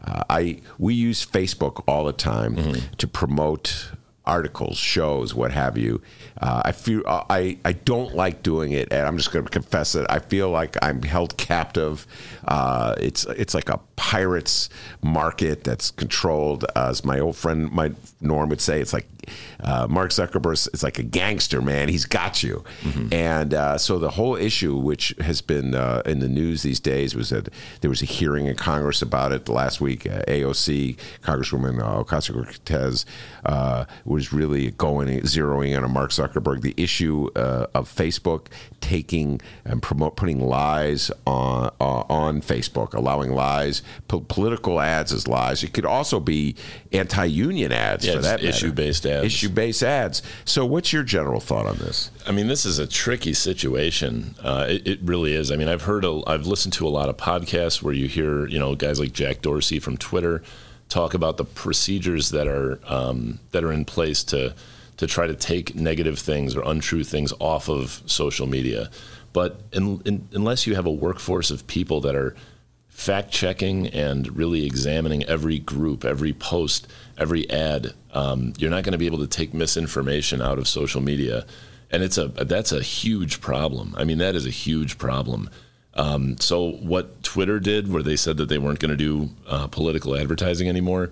[0.03, 2.93] Uh, I we use Facebook all the time mm-hmm.
[2.95, 3.91] to promote
[4.31, 6.01] articles, shows, what have you.
[6.39, 9.51] Uh, I feel uh, I I don't like doing it, and I'm just going to
[9.51, 10.05] confess it.
[10.09, 12.07] I feel like I'm held captive.
[12.47, 14.69] Uh, it's it's like a pirates
[15.03, 17.91] market that's controlled, as my old friend my
[18.21, 18.79] Norm would say.
[18.79, 19.07] It's like
[19.61, 21.89] uh, Mark Zuckerberg is like a gangster, man.
[21.89, 22.63] He's got you.
[22.81, 23.13] Mm-hmm.
[23.13, 27.15] And uh, so the whole issue, which has been uh, in the news these days,
[27.15, 27.49] was that
[27.81, 30.05] there was a hearing in Congress about it last week.
[30.05, 33.05] Uh, AOC, Congresswoman uh, Ocasio Cortez,
[33.45, 36.61] uh, was really going zeroing in on Mark Zuckerberg.
[36.61, 38.47] The issue uh, of Facebook
[38.81, 45.63] taking and promote putting lies on on Facebook, allowing lies, po- political ads as lies.
[45.63, 46.55] It could also be
[46.91, 49.25] anti-union ads yeah, for that issue-based ads.
[49.25, 50.21] Issue-based ads.
[50.45, 52.11] So, what's your general thought on this?
[52.25, 54.35] I mean, this is a tricky situation.
[54.41, 55.51] Uh, it, it, really is.
[55.51, 58.47] I mean, I've heard, a, I've listened to a lot of podcasts where you hear,
[58.47, 60.41] you know, guys like Jack Dorsey from Twitter
[60.89, 64.53] talk about the procedures that are um, that are in place to
[64.97, 68.89] to try to take negative things or untrue things off of social media.
[69.33, 72.35] But in, in, unless you have a workforce of people that are
[72.89, 76.87] fact checking and really examining every group, every post,
[77.21, 81.01] every ad, um, you're not going to be able to take misinformation out of social
[81.01, 81.45] media,
[81.91, 83.93] and it's a that's a huge problem.
[83.97, 85.49] I mean, that is a huge problem.
[85.93, 89.67] Um, so what Twitter did, where they said that they weren't going to do uh,
[89.67, 91.11] political advertising anymore,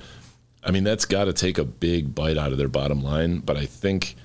[0.64, 3.40] I mean, that's got to take a big bite out of their bottom line.
[3.40, 4.16] But I think,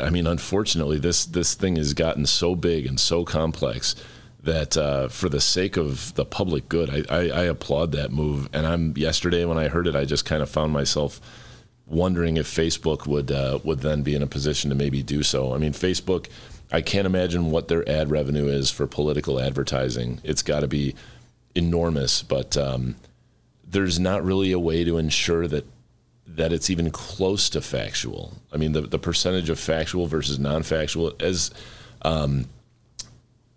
[0.00, 3.94] I mean, unfortunately, this this thing has gotten so big and so complex
[4.46, 8.48] that uh, for the sake of the public good, I, I, I, applaud that move.
[8.52, 11.20] And I'm yesterday when I heard it, I just kind of found myself
[11.86, 15.54] wondering if Facebook would uh, would then be in a position to maybe do so.
[15.54, 16.28] I mean, Facebook,
[16.72, 20.20] I can't imagine what their ad revenue is for political advertising.
[20.24, 20.94] It's got to be
[21.54, 22.96] enormous, but um,
[23.66, 25.66] there's not really a way to ensure that
[26.26, 28.34] that it's even close to factual.
[28.52, 31.50] I mean, the the percentage of factual versus non-factual as
[32.02, 32.46] um,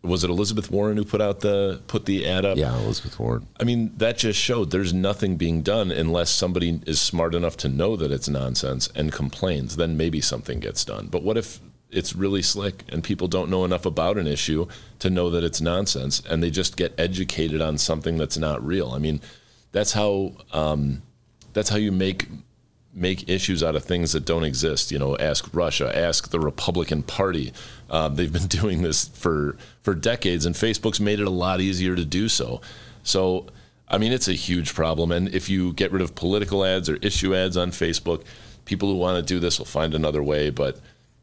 [0.02, 2.58] was it Elizabeth Warren who put out the put the ad up?
[2.58, 3.48] Yeah, Elizabeth Warren.
[3.60, 7.70] I mean, that just showed there's nothing being done unless somebody is smart enough to
[7.70, 9.76] know that it's nonsense and complains.
[9.76, 11.08] Then maybe something gets done.
[11.08, 11.60] But what if
[11.92, 14.68] it's really slick and people don't know enough about an issue
[15.00, 18.92] to know that it's nonsense and they just get educated on something that's not real?
[18.92, 19.20] I mean,
[19.74, 21.02] that's how um,
[21.52, 22.28] that's how you make
[22.94, 24.92] make issues out of things that don't exist.
[24.92, 27.54] You know, ask Russia, ask the Republican Party.
[27.90, 31.96] Uh, they've been doing this for for decades, and Facebook's made it a lot easier
[31.96, 32.62] to do so.
[33.04, 33.48] So,
[33.88, 35.12] I mean, it's a huge problem.
[35.12, 38.24] And if you get rid of political ads or issue ads on Facebook,
[38.66, 40.50] people who want to do this will find another way.
[40.50, 40.80] But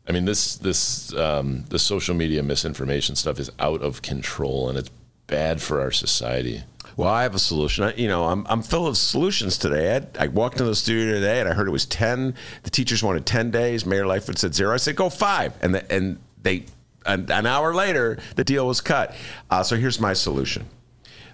[0.09, 4.79] I mean, this this um, the social media misinformation stuff is out of control, and
[4.79, 4.90] it's
[5.26, 6.62] bad for our society.
[6.97, 7.85] Well, I have a solution.
[7.85, 9.97] I, you know, I'm, I'm full of solutions today.
[9.97, 12.35] I, I walked into the studio today and I heard it was 10.
[12.63, 13.85] The teachers wanted 10 days.
[13.85, 14.73] Mayor Lightfoot said zero.
[14.73, 15.53] I said, go five.
[15.61, 16.65] And, the, and they,
[17.05, 19.15] an, an, hour later, the deal was cut.
[19.51, 20.65] Uh, so here's my solution.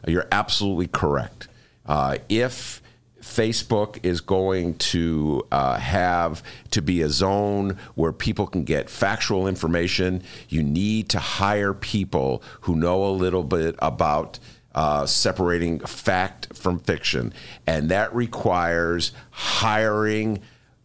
[0.07, 1.47] You're absolutely correct.
[1.87, 2.83] Uh, if
[3.23, 9.47] Facebook is going to uh, have to be a zone where people can get factual
[9.47, 10.23] information.
[10.49, 14.41] You need to hire people who know a little bit about
[14.75, 17.33] uh, separating fact from fiction.
[17.67, 20.41] And that requires hiring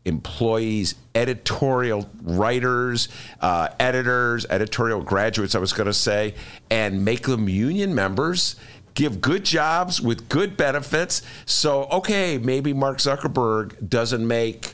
[0.06, 3.10] employees, editorial writers,
[3.41, 6.34] uh, editors, editorial graduates, I was going to say,
[6.69, 8.56] and make them union members.
[8.93, 11.21] Give good jobs with good benefits.
[11.45, 14.73] So, okay, maybe Mark Zuckerberg doesn't make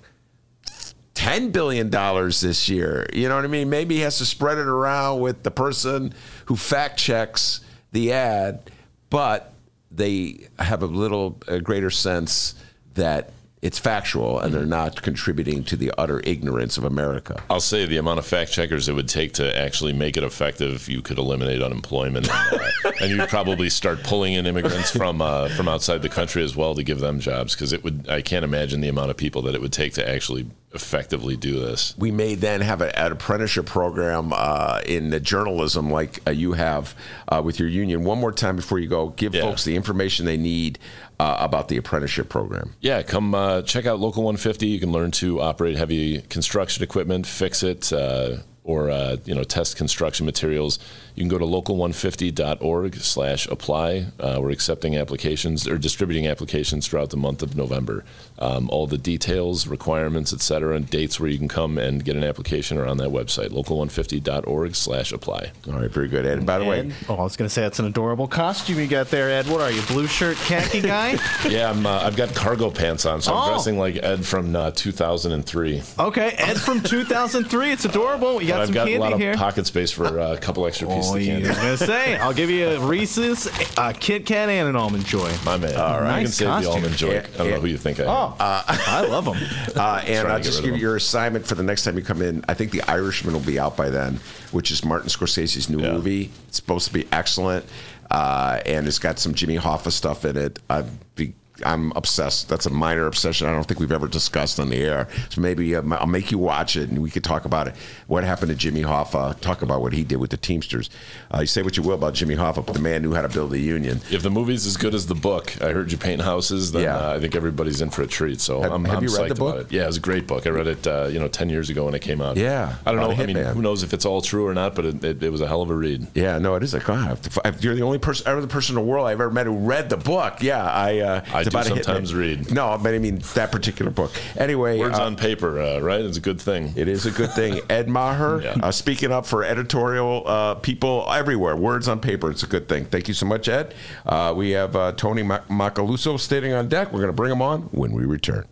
[1.15, 3.07] $10 billion this year.
[3.11, 3.69] You know what I mean?
[3.69, 6.13] Maybe he has to spread it around with the person
[6.45, 8.71] who fact checks the ad
[9.13, 9.53] but
[9.91, 12.55] they have a little a greater sense
[12.95, 13.31] that
[13.63, 17.41] it's factual and they're not contributing to the utter ignorance of America.
[17.49, 20.89] I'll say the amount of fact checkers it would take to actually make it effective,
[20.89, 25.47] you could eliminate unemployment, and, uh, and you'd probably start pulling in immigrants from uh,
[25.55, 28.09] from outside the country as well to give them jobs because it would.
[28.09, 31.59] I can't imagine the amount of people that it would take to actually effectively do
[31.59, 31.95] this.
[31.97, 36.95] We may then have a, an apprenticeship program uh, in journalism like uh, you have
[37.29, 38.03] uh, with your union.
[38.03, 39.41] One more time before you go, give yeah.
[39.41, 40.79] folks the information they need
[41.23, 42.73] uh, about the apprenticeship program.
[42.81, 44.67] Yeah, come uh, check out Local 150.
[44.67, 49.43] You can learn to operate heavy construction equipment, fix it, uh, or uh, you know
[49.43, 50.79] test construction materials,
[51.15, 54.05] you can go to local150.org slash apply.
[54.19, 58.03] Uh, we're accepting applications or distributing applications throughout the month of November.
[58.39, 62.23] Um, all the details, requirements, etc., and dates where you can come and get an
[62.23, 65.51] application are on that website, local150.org slash apply.
[65.67, 66.25] All right, very good.
[66.25, 68.87] And by the way, Oh, I was going to say that's an adorable costume you
[68.87, 69.47] got there, Ed.
[69.47, 71.17] What are you, blue shirt, khaki guy?
[71.47, 73.51] Yeah, I'm, uh, I've got cargo pants on, so I'm Oh.
[73.53, 75.83] dressing like Ed from uh, 2003.
[75.99, 77.71] okay, Ed from 2003.
[77.71, 78.41] It's adorable.
[78.41, 79.35] You got But I've some got a candy lot of here.
[79.35, 82.15] pocket space for uh, a couple extra pieces Oh, of yeah, I was gonna say,
[82.17, 85.31] I'll give you a Reese's, a Kit Kat, and an almond joy.
[85.45, 85.75] My man.
[85.75, 86.09] All right.
[86.09, 86.71] You can Nice save costume.
[86.71, 87.11] the almond joy.
[87.13, 87.53] Yeah, I don't yeah.
[87.55, 88.09] know who you think I am.
[88.09, 89.37] Oh, I love them.
[89.75, 91.97] Uh, and I'll get just rid give of you your assignment for the next time
[91.97, 92.43] you come in.
[92.47, 94.19] I think The Irishman will be out by then,
[94.51, 95.93] which is Martin Scorsese's new Yeah.
[95.93, 96.31] movie.
[96.47, 97.65] It's supposed to be excellent,
[98.11, 100.59] uh, and it's got some Jimmy Hoffa stuff in it.
[100.69, 100.85] I'd
[101.15, 102.49] be, I'm obsessed.
[102.49, 103.47] That's a minor obsession.
[103.47, 105.07] I don't think we've ever discussed on the air.
[105.29, 107.75] So maybe um, I'll make you watch it, and we could talk about it.
[108.07, 109.39] What happened to Jimmy Hoffa?
[109.39, 110.89] Talk about what he did with the Teamsters.
[111.33, 113.29] Uh, you say what you will about Jimmy Hoffa, but the man knew how to
[113.29, 114.01] build a union.
[114.09, 116.97] If the movie's as good as the book, I heard you paint houses, then Yeah.
[116.97, 118.41] uh, I think everybody's in for a treat.
[118.41, 119.67] So Have- I'm, have I'm you read the book?
[119.67, 119.71] it.
[119.71, 120.47] Yeah, it was a great book.
[120.47, 122.35] I read it, uh, you know, 10 years ago when it came out.
[122.35, 123.11] Yeah, I don't know.
[123.11, 123.53] I mean, hitman.
[123.53, 125.61] who knows if it's all true or not, but it, it, it was a hell
[125.61, 126.07] of a read.
[126.15, 127.19] Yeah, no, it is like God.
[127.61, 129.89] You're the only person, ever the person in the world I've ever met who read
[129.89, 130.41] the book.
[130.41, 130.99] Yeah, I.
[130.99, 131.83] Uh, I it's do about a hitman.
[131.85, 132.51] sometimes read.
[132.51, 134.11] No, but I mean that particular book.
[134.37, 136.01] Anyway, Words uh, on paper, uh, right?
[136.01, 136.73] It's a good thing.
[136.75, 137.61] it is a good thing.
[137.69, 138.55] Ed Maher, Yeah.
[138.63, 141.55] uh, speaking up for editorial uh, people everywhere.
[141.55, 142.85] Words on paper, it's a good thing.
[142.85, 143.73] Thank you so much, Ed.
[144.05, 146.87] Uh, we have uh, Tony Mac- Macaluso standing on deck.
[146.91, 148.45] We're going to bring him on when we return.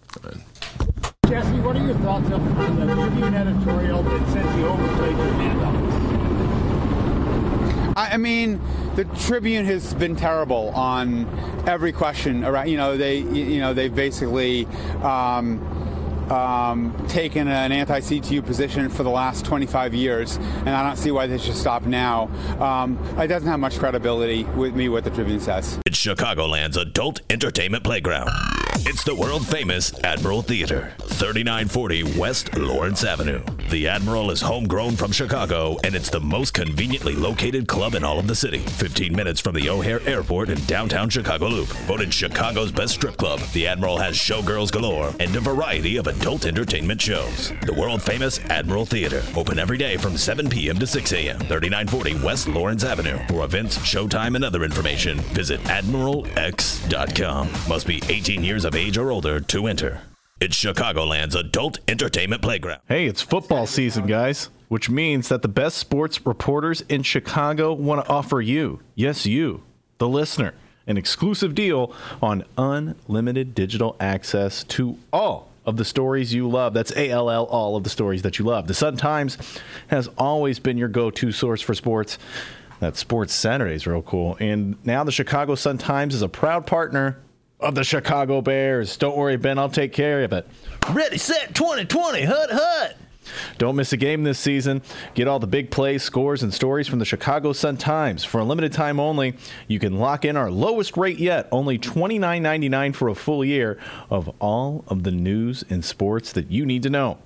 [1.28, 5.34] Jesse, what are your thoughts on on the Tribune editorial that says you overplayed your
[5.34, 5.76] hand on?
[7.96, 8.60] I I mean,
[8.96, 11.28] the Tribune has been terrible on
[11.68, 12.70] every question around.
[12.70, 14.66] You know, they you know they basically.
[15.02, 15.90] Um,
[16.32, 21.28] um, taken an anti-CTU position for the last 25 years, and I don't see why
[21.28, 22.30] they should stop now.
[22.60, 25.80] Um, it doesn't have much credibility with me what the Tribune says.
[25.86, 28.30] It's Chicagoland's adult entertainment playground.
[28.84, 33.44] It's the world famous Admiral Theater, 3940 West Lawrence Avenue.
[33.70, 38.18] The Admiral is homegrown from Chicago, and it's the most conveniently located club in all
[38.18, 38.58] of the city.
[38.58, 41.68] 15 minutes from the O'Hare Airport in downtown Chicago Loop.
[41.86, 47.02] Voted Chicago's best strip club, the Admiral has showgirls galore and a variety of entertainment
[47.02, 47.52] shows.
[47.66, 50.78] The world famous Admiral Theater, open every day from 7 p.m.
[50.78, 51.40] to 6 a.m.
[51.40, 53.18] 3940 West Lawrence Avenue.
[53.28, 57.50] For events, showtime, and other information, visit AdmiralX.com.
[57.68, 60.02] Must be 18 years of age or older to enter.
[60.40, 62.82] It's Chicagoland's adult entertainment playground.
[62.88, 68.06] Hey, it's football season, guys, which means that the best sports reporters in Chicago want
[68.06, 69.64] to offer you, yes, you,
[69.98, 70.54] the listener,
[70.88, 76.74] an exclusive deal on unlimited digital access to all of the stories you love.
[76.74, 78.68] That's A L L, all of the stories that you love.
[78.68, 79.38] The Sun Times
[79.88, 82.18] has always been your go to source for sports.
[82.80, 84.38] That Sports Saturdays real cool.
[84.40, 87.20] And now the Chicago Sun Times is a proud partner
[87.60, 88.98] of the Chicago Bears.
[88.98, 90.48] Don't worry, Ben, I'll take care of it.
[90.90, 92.98] Ready, set, 2020, hut, hut.
[93.58, 94.82] Don't miss a game this season.
[95.14, 98.24] Get all the big plays, scores, and stories from the Chicago Sun Times.
[98.24, 99.36] For a limited time only,
[99.68, 103.78] you can lock in our lowest rate yet, only $29.99 for a full year
[104.10, 107.20] of all of the news and sports that you need to know.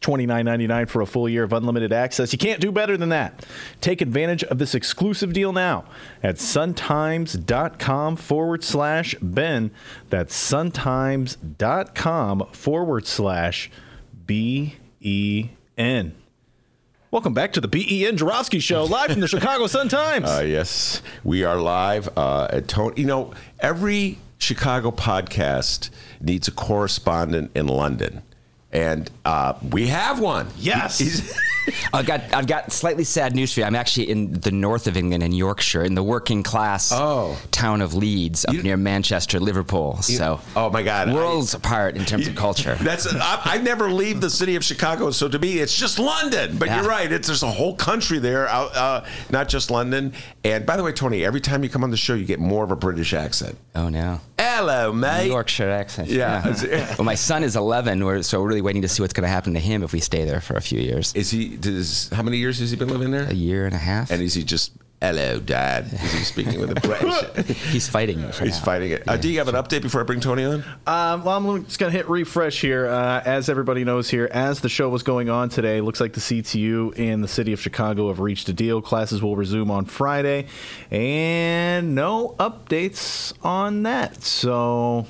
[0.00, 2.32] $29.99 for a full year of unlimited access.
[2.32, 3.46] You can't do better than that.
[3.80, 5.84] Take advantage of this exclusive deal now
[6.22, 9.70] at suntimes.com forward slash Ben.
[10.10, 13.70] That's suntimes.com forward slash
[14.26, 16.12] B E N.
[17.12, 18.16] Welcome back to the B.E.N.
[18.16, 20.28] Joravsky Show, live from the Chicago Sun Times.
[20.36, 23.00] Uh, yes, we are live uh, at Tony.
[23.02, 25.90] You know, every Chicago podcast
[26.20, 28.22] needs a correspondent in London,
[28.72, 30.48] and uh, we have one.
[30.58, 30.98] Yes.
[30.98, 31.38] He's-
[31.92, 33.66] I've got I've got slightly sad news for you.
[33.66, 37.36] I'm actually in the north of England in Yorkshire, in the working class Oh.
[37.50, 40.00] town of Leeds, up You- near Manchester, Liverpool.
[40.02, 42.76] So oh my God, I- worlds apart in terms of culture.
[42.80, 46.56] That's I, I never leave the city of Chicago, so to me it's just London.
[46.56, 46.82] But Yeah.
[46.82, 50.12] you're right; it's there's a whole country there, out, uh, not just London.
[50.44, 52.62] And by the way, Tony, every time you come on the show, you get more
[52.62, 53.58] of a British accent.
[53.74, 54.20] Oh no.
[54.38, 55.26] Hello, mate.
[55.28, 56.08] Yorkshire accent.
[56.08, 56.46] Yeah.
[56.96, 59.60] well, my son is 11, so really waiting to see what's going to happen to
[59.60, 61.14] him if we stay there for a few years.
[61.14, 61.56] Is he?
[61.56, 63.24] Does how many years has he been living there?
[63.28, 64.10] A year and a half.
[64.10, 65.84] And is he just hello, Dad?
[65.92, 67.56] Is he speaking with a British?
[67.70, 68.34] He's fighting it.
[68.34, 68.64] For He's now.
[68.64, 69.04] fighting it.
[69.06, 70.64] Uh, do you have an update before I bring Tony on?
[70.86, 72.88] Um, well, I'm just going to hit refresh here.
[72.88, 76.20] Uh, as everybody knows here, as the show was going on today, looks like the
[76.20, 78.82] CTU and the city of Chicago have reached a deal.
[78.82, 80.46] Classes will resume on Friday,
[80.90, 84.24] and no updates on that.
[84.24, 85.06] So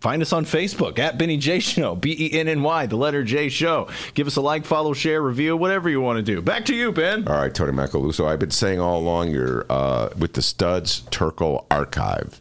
[0.00, 3.24] Find us on Facebook at Benny J Show, B E N N Y, the letter
[3.24, 3.88] J Show.
[4.14, 6.40] Give us a like, follow, share, review, whatever you want to do.
[6.40, 7.26] Back to you, Ben.
[7.26, 8.26] All right, Tony Macaluso.
[8.26, 12.40] I've been saying all along you're uh, with the Studs Terkel Archive.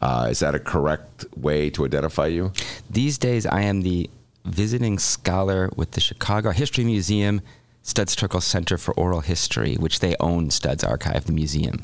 [0.00, 2.52] Uh, is that a correct way to identify you?
[2.90, 4.10] These days, I am the
[4.44, 7.40] visiting scholar with the Chicago History Museum,
[7.82, 11.82] Studs Terkel Center for Oral History, which they own Studs Archive, the museum.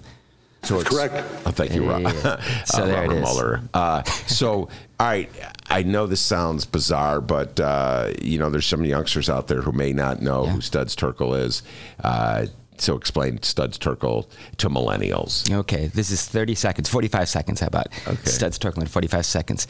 [0.65, 1.15] So it's correct.
[1.47, 2.03] Oh, thank you, Rob.
[2.03, 2.41] Yeah.
[2.65, 3.21] So Uh, there Robert is.
[3.23, 3.61] Mueller.
[3.75, 5.31] Uh, so, all right,
[5.69, 9.73] I know this sounds bizarre, but uh, you know, there's some youngsters out there who
[9.73, 10.53] may not know Yeah.
[10.53, 11.63] who Studs Terkel is.
[12.03, 12.47] Uh,
[12.79, 15.51] so, explain Studs Terkel to millennials.
[15.53, 17.87] Okay, this is 30 seconds, 45 seconds, how about?
[18.09, 18.31] Okay.
[18.31, 19.67] Studs Terkel in 45 seconds.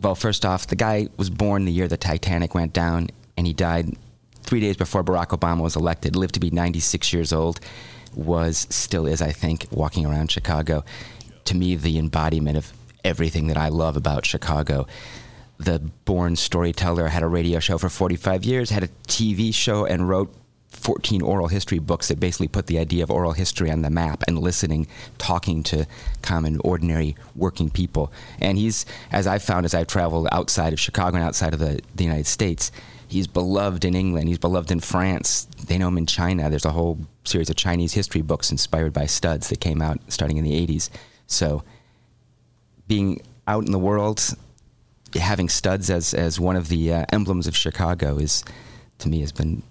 [0.00, 3.52] Well, first off, the guy was born the year the Titanic went down, and he
[3.52, 3.96] died
[4.42, 6.14] three days before Barack Obama was elected.
[6.16, 7.58] Lived to be 96 years old,
[8.16, 10.84] was, still is, I think, walking around Chicago.
[11.46, 12.72] To me, the embodiment of
[13.04, 14.86] everything that I love about Chicago.
[15.58, 20.08] The born storyteller had a radio show for 45 years, had a TV show, and
[20.08, 20.34] wrote
[20.70, 24.24] 14 oral history books that basically put the idea of oral history on the map
[24.26, 24.86] and listening,
[25.18, 25.86] talking to
[26.22, 28.12] common, ordinary, working people.
[28.40, 31.80] And he's, as I've found as I've traveled outside of Chicago and outside of the,
[31.94, 32.72] the United States,
[33.14, 35.46] he's beloved in England, he's beloved in France.
[35.66, 36.50] They know him in China.
[36.50, 40.36] There's a whole series of Chinese history books inspired by studs that came out starting
[40.36, 40.90] in the 80s.
[41.28, 41.62] So,
[42.88, 44.20] being out in the world,
[45.14, 48.44] having studs as, as one of the uh, emblems of Chicago is,
[48.98, 49.62] to me, has been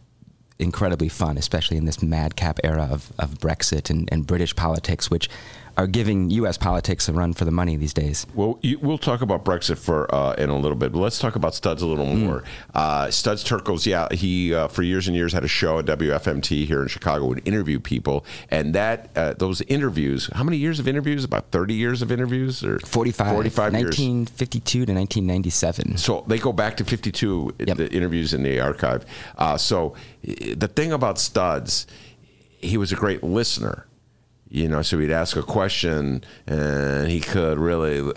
[0.57, 5.29] incredibly fun, especially in this madcap era of, of Brexit and, and British politics, which
[5.77, 6.57] are giving U.S.
[6.57, 8.27] politics a run for the money these days.
[8.35, 11.35] Well, you, we'll talk about Brexit for uh, in a little bit, but let's talk
[11.35, 12.43] about Studs a little more.
[12.73, 16.65] Uh, Studs Terkels, yeah, he uh, for years and years had a show at WFMT
[16.65, 20.29] here in Chicago, would interview people, and that uh, those interviews.
[20.33, 21.23] How many years of interviews?
[21.23, 23.83] About thirty years of interviews, or 45, 45 years.
[23.85, 25.97] 1952 to 1997.
[25.97, 27.77] So they go back to 52 Yep.
[27.77, 29.05] the interviews in the archive.
[29.37, 31.87] Uh, so the thing about Studs,
[32.59, 33.85] he was a great listener.
[34.53, 38.13] You know, so he'd ask a question and he could really,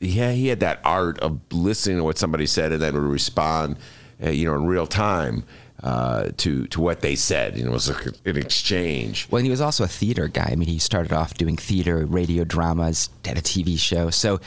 [0.00, 3.76] yeah, he had that art of listening to what somebody said and then would respond,
[4.24, 5.44] uh, you know, in real time
[5.82, 7.58] uh, to to what they said.
[7.58, 9.28] You know, it was like an exchange.
[9.30, 10.48] Well, he was also a theater guy.
[10.50, 14.08] I mean, he started off doing theater, radio dramas, had a TV show.
[14.08, 14.40] So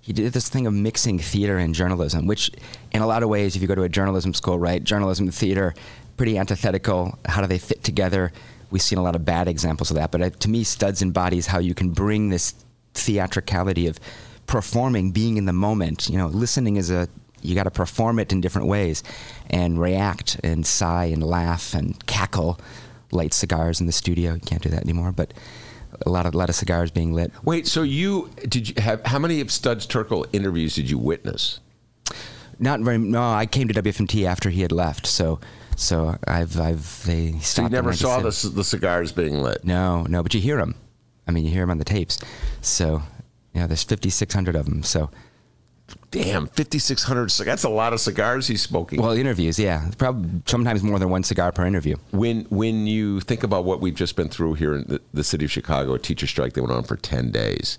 [0.00, 2.50] he did this thing of mixing theater and journalism, which,
[2.92, 5.34] in a lot of ways, if you go to a journalism school, right, journalism and
[5.34, 5.74] theater,
[6.16, 7.18] pretty antithetical.
[7.26, 8.32] How do they fit together?
[8.72, 10.10] We've seen a lot of bad examples of that.
[10.10, 12.54] But uh, to me, Studs embodies how you can bring this
[12.94, 14.00] theatricality of
[14.46, 16.08] performing, being in the moment.
[16.08, 17.08] You know, listening is a
[17.42, 19.02] you got to perform it in different ways
[19.50, 22.58] and react and sigh and laugh and cackle
[23.10, 25.34] light cigars in the studio you can't do that anymore but
[26.06, 29.18] a lot of lot of cigars being lit Wait, so you did you have how
[29.18, 31.60] many of Studs Terkel interviews did you witness?
[32.58, 35.40] not very no i came to wfmt after he had left so
[35.76, 38.50] so i've i've they So you never saw 97.
[38.50, 39.64] the, the cigars being lit.
[39.64, 40.74] no no but you hear them
[41.26, 42.18] i mean you hear them on the tapes
[42.60, 43.02] so
[43.54, 45.10] yeah there's 5600 of them so
[46.10, 47.46] Damn, 5,600 cigars.
[47.46, 49.00] That's a lot of cigars he's smoking.
[49.02, 53.42] well interviews yeah probably sometimes more than one cigar per interview when when you think
[53.42, 56.26] about what we've just been through here in the, the city of Chicago, a teacher
[56.26, 57.78] strike that went on for 10 days,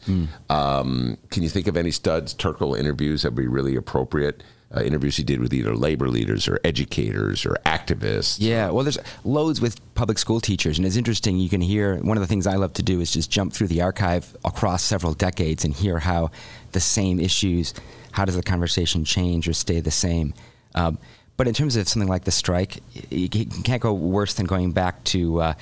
[0.51, 4.43] um, can you think of any studs, Terkel interviews that would be really appropriate?
[4.75, 8.37] Uh, interviews he did with either labor leaders or educators or activists.
[8.39, 11.37] Yeah, well, there's loads with public school teachers, and it's interesting.
[11.37, 13.67] You can hear one of the things I love to do is just jump through
[13.67, 16.31] the archive across several decades and hear how
[16.71, 17.75] the same issues,
[18.13, 20.33] how does the conversation change or stay the same.
[20.73, 20.97] Um,
[21.37, 22.79] but in terms of something like the strike,
[23.11, 25.53] you can't go worse than going back to, uh,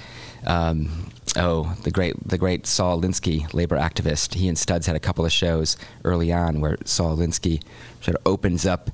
[0.45, 4.36] um, oh, the great the great Saul Alinsky, labor activist.
[4.36, 7.62] He and Studs had a couple of shows early on where Saul Alinsky
[8.01, 8.89] sort of opens up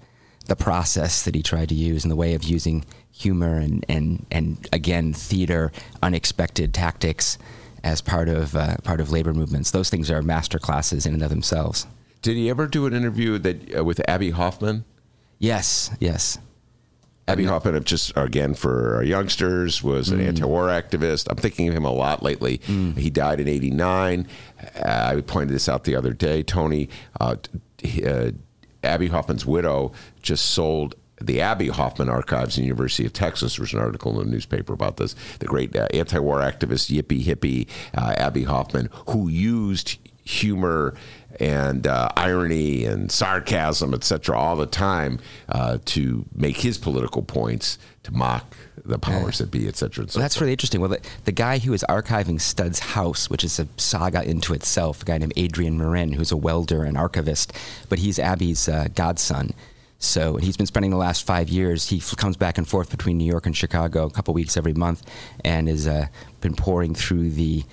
[0.47, 4.25] the process that he tried to use and the way of using humor and, and,
[4.31, 5.71] and again theater
[6.01, 7.37] unexpected tactics
[7.83, 9.71] as part of uh, part of labor movements.
[9.71, 11.87] Those things are master classes in and of themselves.
[12.21, 14.83] Did he ever do an interview that uh, with Abbie Hoffman?
[15.39, 16.39] Yes, yes.
[17.29, 21.27] Abbie Hoffman, just again for our youngsters, was an anti-war activist.
[21.29, 22.61] I'm thinking of him a lot lately.
[22.95, 24.27] He died in '89.
[24.77, 26.41] Uh, I pointed this out the other day.
[26.41, 26.87] Tony,
[27.19, 27.35] uh,
[28.05, 28.31] uh,
[28.83, 33.55] Abbie Hoffman's widow, just sold the Abbie Hoffman archives in the University of Texas.
[33.55, 35.15] There was an article in the newspaper about this.
[35.39, 37.67] The great uh, anti-war activist, yippee hippie
[37.97, 40.93] uh, Abbie Hoffman, who used humor
[41.39, 45.19] and uh, irony and sarcasm, etc., all the time
[45.49, 48.55] uh, to make his political points to mock
[48.87, 50.05] the powers that be, etc.
[50.05, 50.81] Well, that's really interesting.
[50.81, 55.01] Well, the, the guy who is archiving Stud's house, which is a saga into itself,
[55.01, 57.53] a guy named Adrian Marin, who's a welder and archivist,
[57.89, 59.53] but he's Abbie's uh, godson.
[59.99, 61.89] So he's been spending the last five years.
[61.89, 64.73] He f- comes back and forth between New York and Chicago a couple weeks every
[64.73, 65.03] month,
[65.43, 66.07] and has uh,
[66.41, 67.63] been pouring through the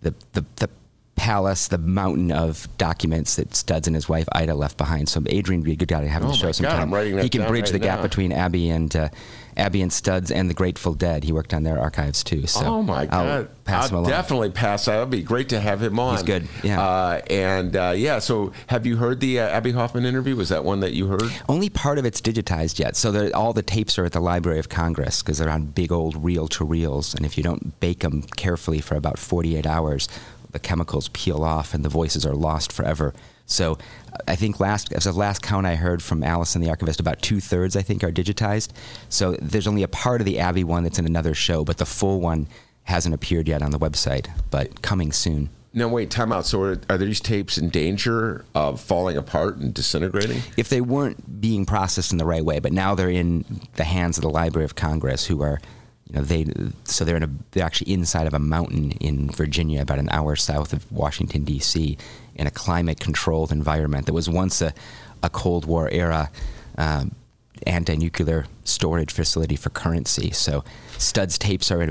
[0.00, 0.70] the, the the
[1.14, 5.08] palace, the mountain of documents that Studs and his wife Ida left behind.
[5.08, 6.90] So Adrian would be a good guy to have on Oh the show sometime.
[7.22, 9.08] He can bridge right the gap between Abbie and uh,
[9.56, 11.24] Abbie and Studs and the Grateful Dead.
[11.24, 12.46] He worked on their archives too.
[12.46, 13.64] So oh my I'll God!
[13.64, 14.10] pass I'll along.
[14.10, 14.86] definitely pass.
[14.86, 16.14] That would be great to have him on.
[16.16, 16.80] He's good, yeah.
[16.80, 20.36] Uh, and uh, yeah, so have you heard the uh, Abbie Hoffman interview?
[20.36, 21.24] Was that one that you heard?
[21.48, 22.96] Only part of it's digitized yet.
[22.96, 26.22] So all the tapes are at the Library of Congress because they're on big old
[26.22, 27.14] reel to reels.
[27.14, 30.08] And if you don't bake them carefully for about 48 hours,
[30.50, 33.14] the chemicals peel off and the voices are lost forever.
[33.46, 33.76] So
[34.28, 37.40] I think last, as the last count I heard from Allison, the archivist, about two
[37.40, 38.70] thirds, I think, are digitized.
[39.08, 41.86] So there's only a part of the Abbie one that's in another show, but the
[41.86, 42.48] full one
[42.84, 45.50] hasn't appeared yet on the website, but coming soon.
[45.74, 46.44] No, wait, time out.
[46.44, 50.42] So are, are these tapes in danger of falling apart and disintegrating?
[50.56, 53.44] if they weren't being processed in the right way, but now they're in
[53.76, 55.60] the hands of the Library of Congress, who are,
[56.08, 56.46] you know, they
[56.84, 60.36] so they're in a they're actually inside of a mountain in Virginia, about an hour
[60.36, 61.96] south of Washington D.C.,
[62.34, 64.72] in a climate-controlled environment that was once a,
[65.22, 66.30] a Cold War era.
[66.78, 67.14] Um,
[67.64, 70.30] anti-nuclear storage facility for currency.
[70.30, 70.64] So
[70.98, 71.82] Studs tapes are.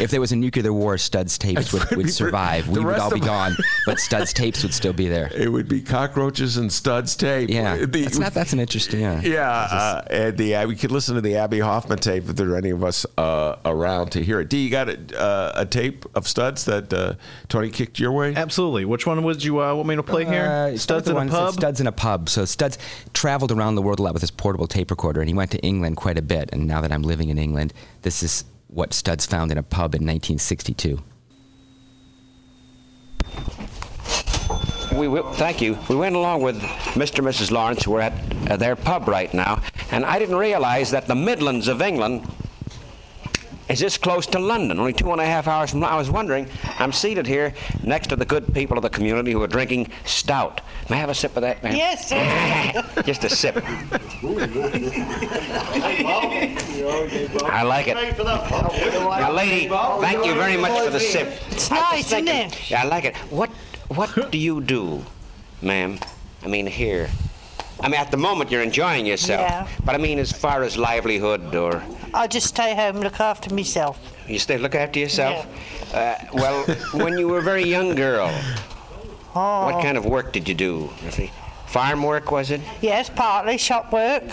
[0.00, 2.68] If there was a nuclear war, Studs tapes would, would would survive.
[2.68, 3.56] We would all be gone,
[3.86, 5.30] but Studs tapes would still be there.
[5.34, 7.50] It would be cockroaches and studs tape.
[7.50, 8.34] Yeah, The- that's not.
[8.34, 9.00] That's an interesting.
[9.00, 9.20] Yeah.
[9.22, 12.50] Yeah, uh, and the uh, we could listen to the Abbie Hoffman tape if there
[12.50, 14.48] are any of us uh, around to hear it.
[14.48, 17.14] D, you got a, uh, a tape of studs that uh,
[17.48, 18.34] Tony kicked your way?
[18.34, 18.84] Absolutely.
[18.84, 20.72] Which one would you uh, want me to play here?
[20.72, 21.54] Uh, Studs in a one that said pub.
[21.54, 22.28] Studs in a pub.
[22.28, 22.78] So Studs
[23.14, 25.58] traveled around the world a lot with his portable tape recorder, and he went to
[25.58, 26.50] England quite a bit.
[26.52, 27.72] And now that I'm living in England,
[28.02, 31.02] this is what Studs found in a pub in 1962.
[34.94, 35.78] We, we, thank you.
[35.88, 36.58] We went along with
[36.94, 37.18] Mr.
[37.18, 37.50] and Mrs.
[37.50, 37.86] Lawrence.
[37.86, 38.14] We're at
[38.50, 42.26] uh, their pub right now, and I didn't realize that the Midlands of England
[43.68, 45.82] is this close to London, only two and a half hours from.
[45.82, 46.48] I was wondering.
[46.78, 47.52] I'm seated here
[47.82, 50.60] next to the good people of the community who are drinking stout.
[50.88, 51.74] May I have a sip of that, ma'am?
[51.74, 53.02] Yes, sir.
[53.04, 53.56] Just a sip.
[57.44, 57.96] I like it.
[58.18, 61.32] Now, lady, thank you very much for the sip.
[61.50, 62.70] It's nice, isn't it?
[62.70, 63.16] Yeah, I like it.
[63.30, 63.50] What
[63.88, 65.04] What do you do,
[65.62, 65.98] ma'am?
[66.44, 67.08] I mean, here.
[67.80, 69.42] I mean, at the moment you're enjoying yourself.
[69.42, 69.66] Yeah.
[69.84, 71.82] But I mean, as far as livelihood, or
[72.14, 73.98] I just stay home and look after myself.
[74.28, 75.46] you stay look after yourself.
[75.94, 76.64] Uh, well,
[76.94, 78.30] when you were a very young girl,
[79.38, 79.66] Oh.
[79.66, 80.90] what kind of work did you do?
[81.66, 82.60] Farm work was it?
[82.80, 84.24] Yes, partly shop work.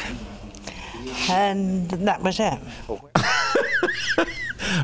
[1.30, 2.60] And that was it.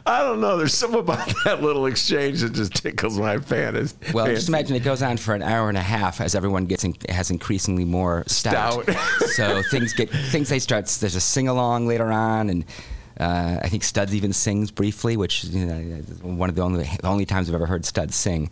[0.10, 0.58] I don't know.
[0.58, 3.96] There's something about that little exchange that just tickles my fantasy.
[4.12, 6.84] Well, just imagine it goes on for an hour and a half as everyone gets
[6.84, 8.84] in, has increasingly more stout.
[8.90, 9.20] Stout.
[9.36, 10.88] so things get things they start.
[10.88, 12.66] There's a sing along later on, and
[13.20, 16.86] uh, I think Studs even sings briefly, which you know, is one of the only
[16.86, 18.50] the only times I've ever heard Studs sing.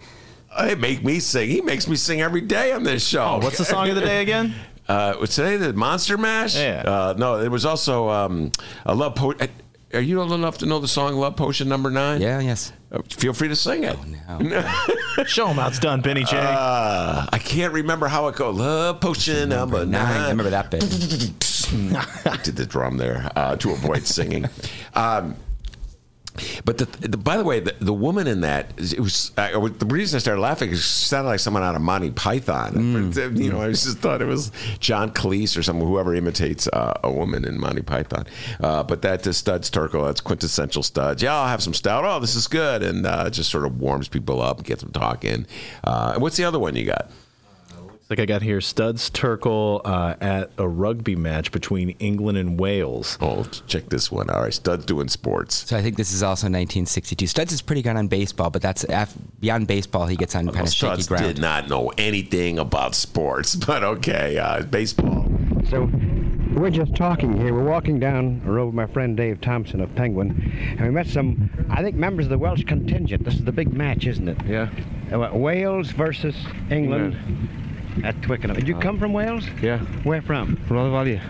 [0.60, 1.50] They make me sing.
[1.50, 3.24] He makes me sing every day on this show.
[3.24, 4.54] Oh, what's the song of the day again?
[4.88, 6.56] Uh, was today the Monster Mash?
[6.56, 6.82] Yeah.
[6.86, 8.54] Uh, no, it was also um,
[8.86, 9.50] a love potion.
[9.94, 12.22] Are you old enough to know the song "Love Potion" Number Nine?
[12.22, 12.74] Yeah, yes.
[12.92, 13.98] Uh, feel free to sing it.
[14.40, 14.62] No.
[15.26, 16.38] Show him how it's done, Benny J.
[16.38, 18.56] Uh, I can't remember how it goes.
[18.58, 19.96] Love Potion Number Nine.
[20.06, 20.30] I Nine.
[20.32, 20.84] remember that bit.
[22.28, 24.46] I did the drum there uh, to avoid singing.
[24.94, 25.36] Um,
[26.66, 29.86] but the, the, by the way, the, the woman in that it was uh, the
[29.86, 32.74] reason I started laughing is she sounded like someone out of Monty Python.
[32.74, 33.38] Mm.
[33.38, 37.12] You know, I just thought it was John Cleese or someone whoever imitates uh, a
[37.12, 38.26] woman in Monty Python.
[38.60, 40.06] Uh, but that is Studs Terkel.
[40.06, 41.22] That's quintessential Studs.
[41.24, 42.06] Yeah, I'll have some stout.
[42.06, 44.92] Oh, this is good, and uh, it just sort of warms people up, gets them
[44.92, 45.46] talking.
[45.84, 47.12] Uh, what's the other one you got?
[48.10, 53.18] Like I got here, Studs Terkel uh, at a rugby match between England and Wales.
[53.20, 54.30] Oh, check this one.
[54.30, 55.68] All right, Studs doing sports.
[55.68, 57.28] So I think this is also 1962.
[57.28, 60.06] Studs is pretty good on baseball, but that's af- beyond baseball.
[60.06, 61.26] He gets on kind of shaky Studs ground.
[61.26, 65.30] did not know anything about sports, but okay, uh, baseball.
[65.70, 65.90] So
[66.56, 67.54] we're just talking here.
[67.54, 71.08] We're walking down a road with my friend Dave Thompson of Penguin, and we met
[71.08, 73.26] some, I think, members of the Welsh contingent.
[73.26, 74.38] This is the big match, isn't it?
[74.46, 74.70] Yeah.
[75.12, 76.38] Uh, Wales versus
[76.70, 77.18] England
[78.04, 78.56] at Twickenham.
[78.58, 79.46] Did you come from Wales?
[79.62, 79.80] Yeah.
[80.04, 80.58] Where from?
[80.70, 81.22] Rhondda Valley.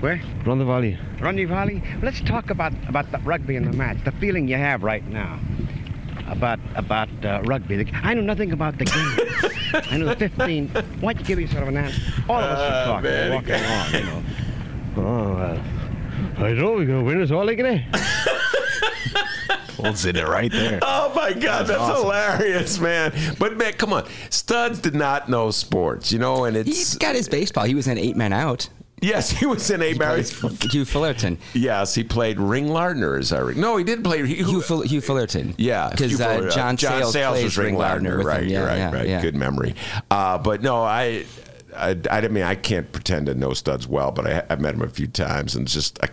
[0.00, 0.18] Where?
[0.44, 0.98] Rhondda Valley.
[1.20, 1.82] Runny Valley.
[2.02, 3.98] Let's talk about about the rugby and the match.
[4.04, 5.38] The feeling you have right now.
[6.28, 7.86] about about uh, rugby.
[8.02, 9.82] I know nothing about the game.
[9.90, 10.68] I know the 15.
[11.00, 12.00] Why don't you give me sort of an answer?
[12.28, 13.32] All of us Ah, are talking, man.
[13.32, 14.22] walking along, you know.
[14.98, 15.60] Oh, well,
[16.46, 17.20] I know we're going to win.
[17.22, 17.56] It's all they
[19.76, 20.80] can Holds it right there.
[20.88, 23.12] Oh my God, that's, hilarious, man!
[23.38, 27.14] But man, come on, Studs did not know sports, you know, and it's He's got
[27.14, 27.64] his baseball.
[27.64, 28.68] He was in Eight Men Out.
[29.00, 31.38] yes, he was in a very Hugh Fullerton.
[31.54, 34.82] yes, he played Ring Lardner, as I re- no, he did play he, Hugh, Full,
[34.82, 35.54] Hugh Fullerton.
[35.58, 38.44] Yeah, because Hugh uh, Fuller- John, Sayles, plays was Ring Lardner, with right?
[38.44, 39.08] Yeah, right, yeah, right.
[39.08, 39.22] yeah.
[39.22, 39.74] Good memory.
[40.10, 41.24] Uh, but no, I,
[41.74, 44.82] I, I mean, I can't pretend to know Studs well, but I, I've met him
[44.82, 46.02] a few times, and just.
[46.02, 46.08] I,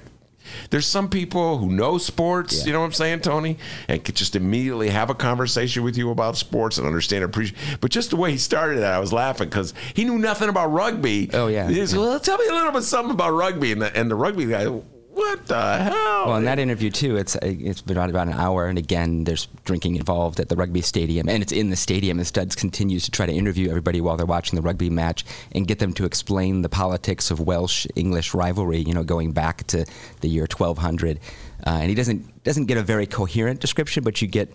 [0.69, 2.65] there's some people who know sports, Yeah.
[2.67, 6.11] you know what I'm saying, Tony, and could just immediately have a conversation with you
[6.11, 7.57] about sports and understand, and appreciate.
[7.81, 10.67] But just the way he started that, I was laughing because he knew nothing about
[10.67, 11.29] rugby.
[11.33, 11.69] Oh, yeah.
[11.69, 14.45] He well, tell me a little bit something about rugby, and the, and the rugby
[14.45, 14.65] guy,
[15.14, 16.26] what the hell?
[16.28, 19.95] Well, in that interview too, it's it's been about, an hour, and again, there's drinking
[19.95, 22.18] involved at the rugby stadium, and it's in the stadium.
[22.18, 25.68] And Studs continues to try to interview everybody while they're watching the rugby match and
[25.68, 28.80] get them to explain the politics of Welsh English rivalry.
[28.80, 29.86] You know, going back to
[30.22, 31.20] the year 1200,
[31.66, 34.51] uh, and he doesn't doesn't get a very coherent description, but you get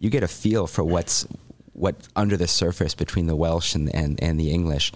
[0.00, 1.26] you get a feel for what's
[1.72, 4.92] what's under the surface between the Welsh and and, and the English.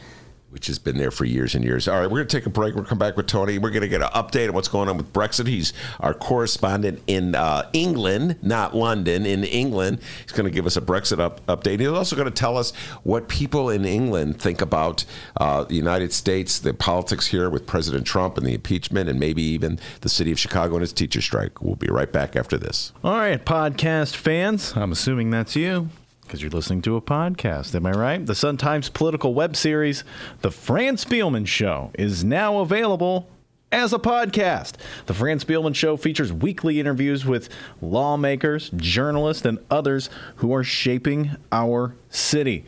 [0.55, 1.89] Which has been there for years and years.
[1.89, 2.77] All right, we're going to take a break.
[2.77, 3.59] We'll come back with Tony.
[3.59, 5.49] We're going to get an update on what's going on with Brexit.
[5.49, 9.99] He's our correspondent in uh, England, not London, in England.
[10.23, 11.81] He's going to give us a Brexit up, update.
[11.81, 12.71] He's also going to tell us
[13.03, 15.05] what people in England think about
[15.39, 19.43] uh, the United States, the politics here with President Trump and the impeachment, and maybe
[19.43, 21.61] even the city of Chicago and its teacher strike.
[21.63, 22.93] We'll be right back after this.
[23.03, 24.73] All right, podcast fans.
[24.77, 25.89] I'm assuming that's you
[26.35, 27.76] because you're listening to a podcast.
[27.76, 28.26] Am I right?
[28.26, 30.03] The Sun Times political web series,
[30.41, 33.28] The Fran Spielman Show, is now available
[33.70, 34.72] as a podcast.
[35.07, 37.49] The Fran Spielman Show features weekly interviews with
[37.80, 42.64] lawmakers, journalists, and others who are shaping our city.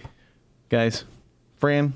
[0.68, 1.02] Guys,
[1.56, 1.94] Fran,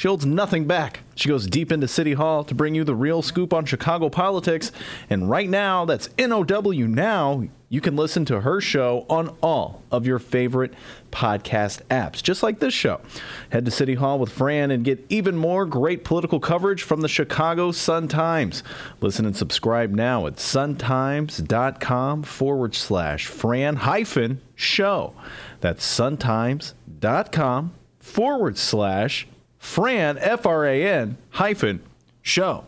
[0.00, 1.00] she holds nothing back.
[1.14, 4.72] She goes deep into City Hall to bring you the real scoop on Chicago politics.
[5.10, 7.44] And right now, that's NOW Now.
[7.68, 10.72] You can listen to her show on all of your favorite
[11.12, 13.02] podcast apps, just like this show.
[13.50, 17.06] Head to City Hall with Fran and get even more great political coverage from the
[17.06, 18.62] Chicago Sun Times.
[19.02, 25.12] Listen and subscribe now at suntimes.com forward slash Fran hyphen show.
[25.60, 29.26] That's suntimes.com forward slash
[29.60, 31.82] Fran, F R A N hyphen
[32.22, 32.64] show.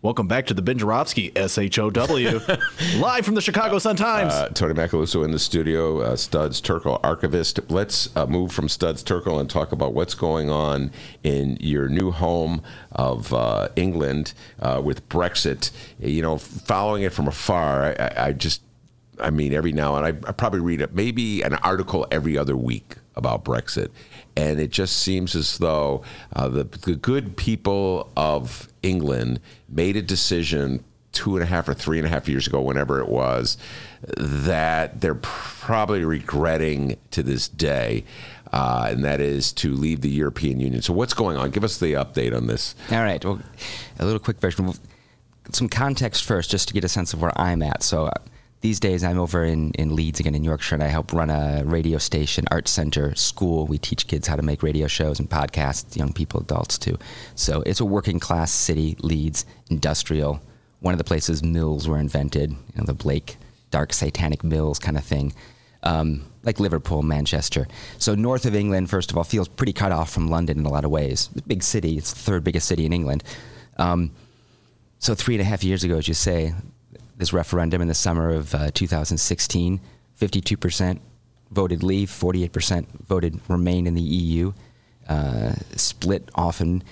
[0.00, 2.40] Welcome back to the Ben Joravsky, S H O W,
[2.96, 4.32] live from the Chicago Sun Times.
[4.32, 7.60] Uh, Tony Macaluso in the studio, uh, Studs Terkel archivist.
[7.70, 10.90] Let's uh, move from Studs Terkel and talk about what's going on
[11.22, 12.62] in your new home
[12.92, 15.70] of uh, England uh, with Brexit.
[16.00, 18.62] You know, following it from afar, I, I, I just,
[19.20, 22.56] I mean, every now and I, I probably read it, maybe an article every other
[22.56, 23.90] week about Brexit.
[24.36, 26.02] And it just seems as though
[26.34, 30.84] uh, the, the good people of England made a decision
[31.14, 33.56] two and a half or three and a half years ago, whenever it was,
[34.16, 38.04] that they're probably regretting to this day.
[38.52, 40.82] Uh, and that is to leave the European Union.
[40.82, 41.50] So, what's going on?
[41.50, 42.74] Give us the update on this.
[42.90, 43.24] All right.
[43.24, 43.40] Well,
[43.98, 44.72] a little quick version.
[45.50, 47.82] Some context first, just to get a sense of where I'm at.
[47.82, 48.12] So, uh,
[48.64, 51.62] these days I'm over in, in Leeds again in Yorkshire, and I help run a
[51.66, 53.66] radio station, art center, school.
[53.66, 56.96] We teach kids how to make radio shows and podcasts, young people, adults too.
[57.34, 60.40] So it's a working class city, Leeds, industrial.
[60.80, 63.36] One of the places mills were invented, you know, the Blake
[63.70, 65.34] dark satanic mills kind of thing.
[65.82, 67.68] Um, like Liverpool, Manchester.
[67.98, 70.70] So north of England, first of all, feels pretty cut off from London in a
[70.70, 71.28] lot of ways.
[71.46, 71.98] Big city.
[71.98, 73.24] It's the third biggest city in England.
[73.76, 74.12] Um,
[75.00, 76.54] so three and a half years ago, as you say,
[77.16, 79.80] this referendum in the summer of uh, 2016,
[80.20, 81.00] 52%
[81.50, 84.52] voted leave, 48% voted remain in the EU,
[85.08, 86.82] uh, split often.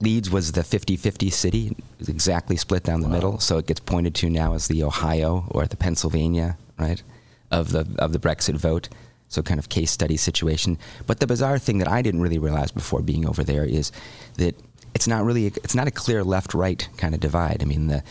[0.00, 3.66] Leeds was the 50 50 city, it was exactly split down the middle, so it
[3.66, 7.02] gets pointed to now as the Ohio or the Pennsylvania, right,
[7.50, 8.88] of the, of the Brexit vote.
[9.28, 10.76] So, kind of case study situation.
[11.06, 13.92] But the bizarre thing that I didn't really realize before being over there is
[14.38, 14.56] that
[14.92, 17.62] it's not really, a, it's not a clear left right kind of divide.
[17.62, 18.02] I mean, the,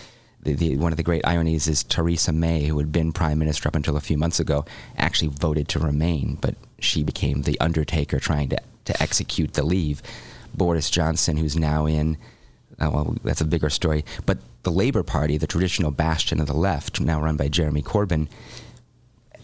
[0.42, 3.68] the, the, one of the great ironies is Theresa May, who had been prime minister
[3.68, 4.66] up until a few months ago,
[4.98, 10.02] actually voted to remain, but she became the undertaker trying to, to execute the leave.
[10.56, 12.18] Boris Johnson, who's now in,
[12.80, 16.54] uh, well, that's a bigger story, but the Labour Party, the traditional bastion of the
[16.54, 18.28] left, now run by Jeremy Corbyn,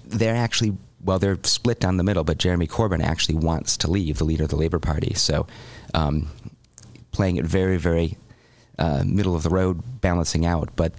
[0.06, 4.18] they're actually, well, they're split down the middle, but Jeremy Corbyn actually wants to leave,
[4.18, 5.14] the leader of the Labour Party.
[5.14, 5.46] So
[5.94, 6.30] um,
[7.12, 8.18] playing it very, very
[8.78, 10.70] uh, middle of the road, balancing out.
[10.76, 10.94] But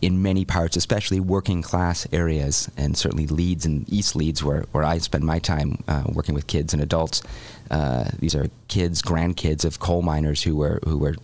[0.00, 4.84] in many parts, especially working class areas, and certainly Leeds and East Leeds, where, where
[4.84, 7.22] I spend my time uh, working with kids and adults.
[7.70, 11.14] Uh, these are kids, grandkids of coal miners who were who were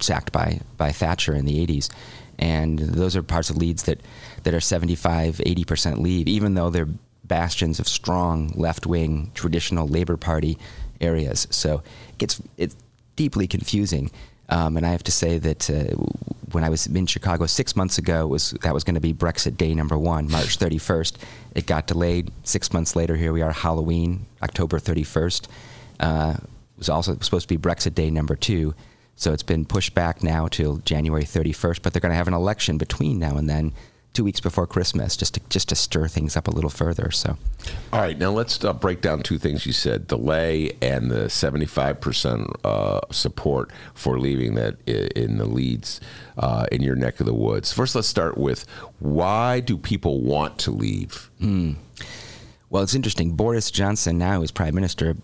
[0.00, 1.90] sacked by by Thatcher in the 80s,
[2.38, 4.00] and those are parts of Leeds that
[4.42, 6.88] that are 75, 80 percent leave, even though they're
[7.24, 10.58] bastions of strong left wing traditional Labour Party
[11.00, 11.46] areas.
[11.50, 12.76] So it gets it's
[13.16, 14.10] deeply confusing.
[14.48, 15.94] Um, and I have to say that uh,
[16.52, 19.56] when I was in Chicago six months ago, was that was going to be Brexit
[19.56, 21.16] Day number one, March 31st.
[21.54, 22.30] It got delayed.
[22.44, 25.48] Six months later, here we are, Halloween, October 31st.
[26.00, 26.34] Uh,
[26.76, 28.74] was also supposed to be Brexit Day number two.
[29.16, 31.82] So it's been pushed back now till January 31st.
[31.82, 33.72] But they're going to have an election between now and then
[34.14, 37.10] two weeks before Christmas, just to just to stir things up a little further.
[37.10, 37.36] So,
[37.92, 42.00] all right, now let's uh, break down two things you said: delay and the seventy-five
[42.00, 46.00] percent uh, support for leaving that in the Leeds
[46.38, 47.72] uh, in your neck of the woods.
[47.72, 48.64] First, let's start with
[49.00, 51.30] why do people want to leave?
[51.40, 51.76] Mm.
[52.70, 53.32] Well, it's interesting.
[53.32, 55.16] Boris Johnson now is prime minister.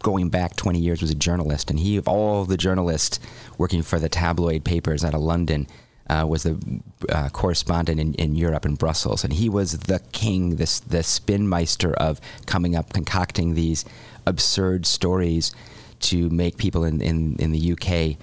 [0.00, 3.18] Going back 20 years, was a journalist, and he, of all the journalists
[3.58, 5.66] working for the tabloid papers out of London,
[6.08, 6.58] uh, was the
[7.10, 11.92] uh, correspondent in, in Europe in Brussels, and he was the king, this the spinmeister
[11.94, 13.84] of coming up, concocting these
[14.26, 15.54] absurd stories
[16.00, 18.16] to make people in, in, in the UK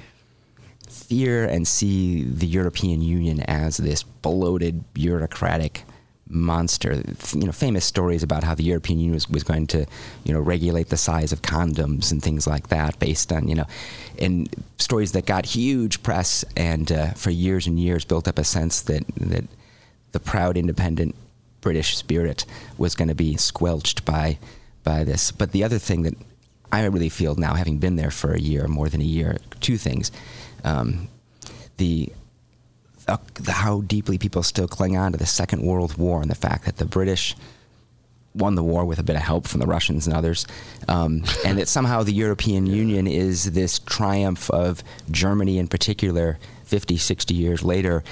[0.89, 5.83] fear and see the European Union as this bloated bureaucratic
[6.27, 7.01] monster.
[7.33, 9.85] You know, famous stories about how the European Union was, was going to,
[10.23, 13.65] you know, regulate the size of condoms and things like that, based on you know,
[14.19, 18.43] and stories that got huge press and uh, for years and years built up a
[18.43, 19.45] sense that that
[20.11, 21.15] the proud, independent
[21.61, 22.45] British spirit
[22.77, 24.37] was going to be squelched by
[24.83, 25.31] by this.
[25.31, 26.15] But the other thing that
[26.71, 29.77] I really feel now, having been there for a year, more than a year, two
[29.77, 30.11] things.
[30.63, 31.07] Um,
[31.77, 32.11] the
[33.07, 36.65] uh, how deeply people still cling on to the Second World War and the fact
[36.65, 37.35] that the British
[38.33, 40.45] won the war with a bit of help from the Russians and others,
[40.87, 46.97] um, and that somehow the European Union is this triumph of Germany in particular, 50,
[46.97, 48.03] 60 years later,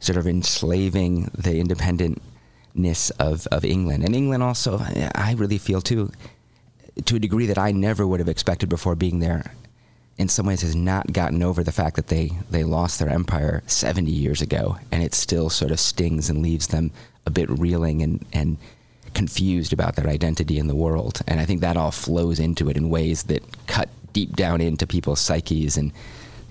[0.00, 4.04] sort of enslaving the independentness of, of England.
[4.04, 4.78] And England also,
[5.14, 6.10] I really feel too,
[7.04, 9.52] to a degree that I never would have expected before being there,
[10.18, 13.62] in some ways has not gotten over the fact that they, they lost their empire
[13.66, 16.90] 70 years ago, and it still sort of stings and leaves them
[17.24, 18.58] a bit reeling and, and
[19.14, 21.22] confused about their identity in the world.
[21.28, 24.86] And I think that all flows into it in ways that cut deep down into
[24.86, 25.92] people's psyches, and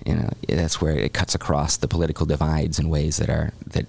[0.06, 3.86] you know that's where it cuts across the political divides in ways that are that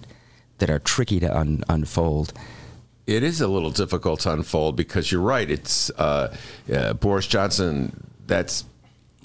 [0.57, 2.33] that are tricky to un- unfold.
[3.07, 5.49] It is a little difficult to unfold because you're right.
[5.49, 6.35] It's uh,
[6.71, 8.05] uh, Boris Johnson.
[8.27, 8.65] That's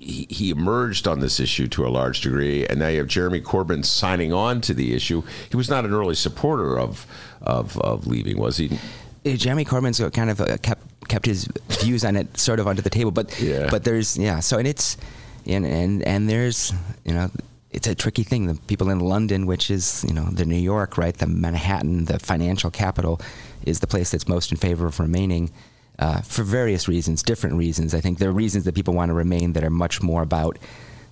[0.05, 3.41] he, he emerged on this issue to a large degree, and now you have Jeremy
[3.41, 5.23] Corbyn signing on to the issue.
[5.51, 7.07] He was not an early supporter of
[7.41, 8.79] of, of leaving, was he?
[9.25, 12.91] Jeremy Corbyn's kind of uh, kept kept his views on it sort of under the
[12.91, 13.69] table, but yeah.
[13.71, 14.41] but there's yeah.
[14.41, 14.99] So and it's
[15.47, 16.73] and and and there's
[17.05, 17.31] you know
[17.71, 18.47] it's a tricky thing.
[18.47, 22.19] The people in London, which is you know the New York, right, the Manhattan, the
[22.19, 23.21] financial capital,
[23.65, 25.51] is the place that's most in favor of remaining
[25.99, 27.95] uh, for various reasons, different reasons.
[27.95, 30.59] I think there are reasons that people want to remain that are much more about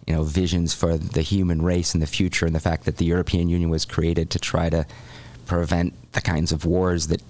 [0.07, 3.05] you know visions for the human race in the future and the fact that the
[3.05, 4.87] European Union was created to try to
[5.47, 7.22] prevent the kinds of wars that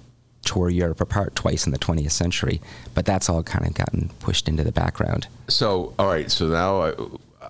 [0.44, 2.60] tore Europe apart twice in the 20th century.
[2.94, 5.28] But that's all kind of gotten pushed into the background.
[5.48, 6.30] So, all right.
[6.30, 6.94] So now I,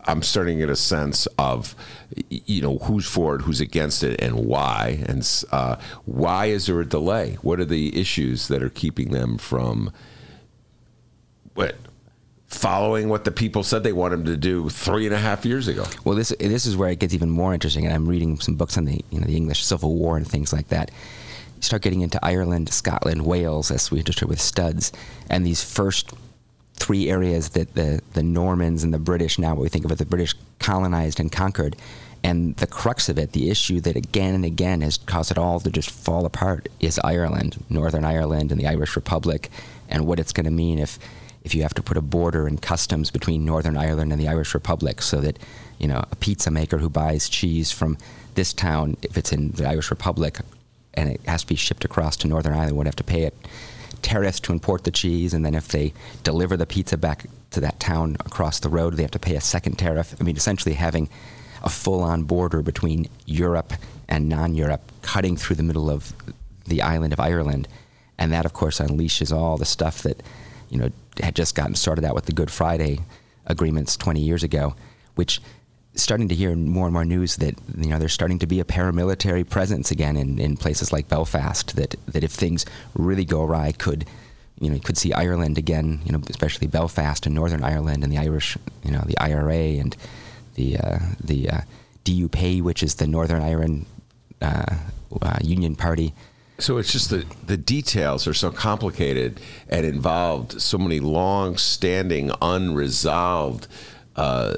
[0.04, 1.74] I'm starting to get a sense of,
[2.28, 5.04] you know, who's for it, who's against it, and why.
[5.06, 7.38] And uh, why is there a delay?
[7.42, 9.92] What are the issues that are keeping them from
[11.54, 11.76] what
[12.48, 15.84] following what the people said they wanted to do three and a half years ago?
[16.04, 17.86] Well, this this is where it gets even more interesting.
[17.86, 20.52] And I'm reading some books on the you know the English Civil War and things
[20.52, 20.90] like that.
[21.56, 24.92] You start getting into Ireland, Scotland, Wales, as we heard with studs,
[25.30, 26.12] and these first
[26.92, 29.96] three areas that the, the Normans and the British, now what we think of as
[29.96, 31.74] the British, colonized and conquered.
[32.22, 35.58] And the crux of it, the issue that again and again has caused it all
[35.60, 39.50] to just fall apart, is Ireland, Northern Ireland, and the Irish Republic,
[39.88, 40.98] and what it's going to mean if,
[41.44, 44.52] if you have to put a border and customs between Northern Ireland and the Irish
[44.52, 45.38] Republic, so that
[45.78, 47.96] you know a pizza maker who buys cheese from
[48.34, 50.40] this town, if it's in the Irish Republic,
[50.92, 53.34] and it has to be shipped across to Northern Ireland, would have to pay it
[54.02, 55.92] tariffs to import the cheese, and then if they
[56.22, 59.40] deliver the pizza back to that town across the road, they have to pay a
[59.40, 60.14] second tariff.
[60.20, 61.08] I mean, essentially having
[61.62, 63.72] a full on border between Europe
[64.08, 66.12] and non Europe, cutting through the middle of
[66.66, 67.68] the island of Ireland.
[68.18, 70.22] And that, of course, unleashes all the stuff that,
[70.70, 70.90] you know,
[71.20, 73.00] had just gotten started out with the Good Friday
[73.46, 74.74] agreements 20 years ago,
[75.14, 75.40] which
[75.94, 78.64] starting to hear more and more news that you know there's starting to be a
[78.64, 81.76] paramilitary presence again in, in places like Belfast.
[81.76, 82.64] That that if things
[82.94, 84.06] really go awry, could
[84.60, 86.00] you know you could see Ireland again.
[86.04, 88.56] You know, especially Belfast and Northern Ireland and the Irish.
[88.84, 89.96] You know, the IRA and
[90.54, 91.60] the uh, the uh,
[92.04, 93.86] DUP, which is the Northern Ireland
[94.40, 94.76] uh,
[95.20, 96.14] uh, Union Party.
[96.58, 103.66] So it's just that the details are so complicated and involved so many long-standing, unresolved
[104.16, 104.56] uh,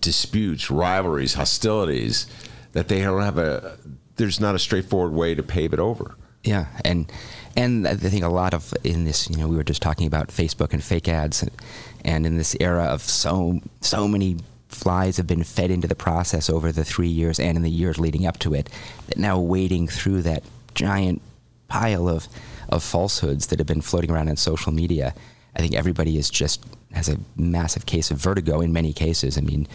[0.00, 2.26] disputes, rivalries, hostilities
[2.72, 3.78] that they don't have a.
[4.16, 6.16] There's not a straightforward way to pave it over.
[6.44, 7.10] Yeah, and
[7.56, 10.28] and I think a lot of in this, you know, we were just talking about
[10.28, 11.50] Facebook and fake ads, and,
[12.04, 14.36] and in this era of so so many
[14.68, 17.98] flies have been fed into the process over the three years and in the years
[17.98, 18.68] leading up to it,
[19.06, 20.42] that now wading through that
[20.74, 21.20] giant
[21.68, 22.28] pile of
[22.68, 25.14] of falsehoods that have been floating around in social media,
[25.56, 29.36] I think everybody is just has a massive case of vertigo in many cases.
[29.38, 29.66] I mean,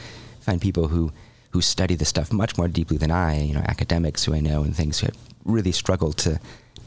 [0.41, 1.11] I find people who
[1.51, 4.63] who study this stuff much more deeply than I, you know, academics who I know
[4.63, 6.39] and things who have really struggled to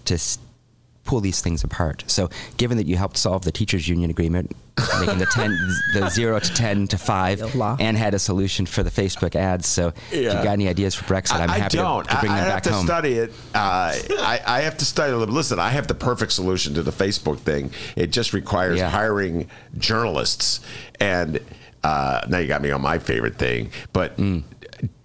[0.06, 0.18] to
[1.06, 2.04] pull these things apart.
[2.06, 4.54] So, given that you helped solve the teachers' union agreement,
[5.00, 5.50] making the ten,
[5.94, 7.40] the zero to ten to five,
[7.80, 9.66] and had a solution for the Facebook ads.
[9.66, 12.08] So, if you got any ideas for Brexit, I'm I, happy I to- don't.
[12.08, 13.30] To, bring I, them I have to study it.
[13.54, 15.34] Uh, I, I have to study a little.
[15.34, 17.70] Listen, I have the perfect solution to the Facebook thing.
[17.96, 19.48] It just requires hiring
[19.78, 20.60] journalists.
[21.00, 21.40] And
[21.84, 23.70] uh, now you got me on my favorite thing.
[23.92, 24.42] But Mm.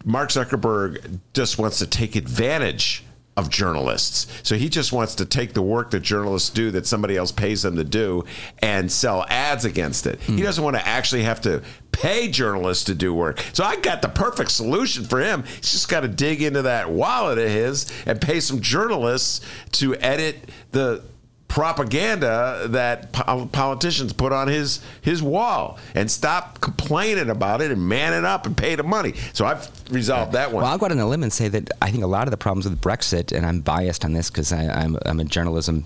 [0.03, 3.03] Mark Zuckerberg just wants to take advantage
[3.37, 4.27] of journalists.
[4.43, 7.61] So he just wants to take the work that journalists do that somebody else pays
[7.61, 8.25] them to do
[8.59, 10.21] and sell ads against it.
[10.23, 10.37] Hmm.
[10.37, 11.63] He doesn't want to actually have to
[11.93, 13.43] pay journalists to do work.
[13.53, 15.43] So I got the perfect solution for him.
[15.43, 19.41] He's just got to dig into that wallet of his and pay some journalists
[19.73, 21.03] to edit the
[21.51, 27.89] propaganda that po- politicians put on his his wall and stop complaining about it and
[27.89, 29.13] man it up and pay the money.
[29.33, 30.63] So I've resolved that one.
[30.63, 32.31] Well, I'll go out on a limb and say that I think a lot of
[32.31, 35.83] the problems with Brexit, and I'm biased on this because I'm, I'm a journalism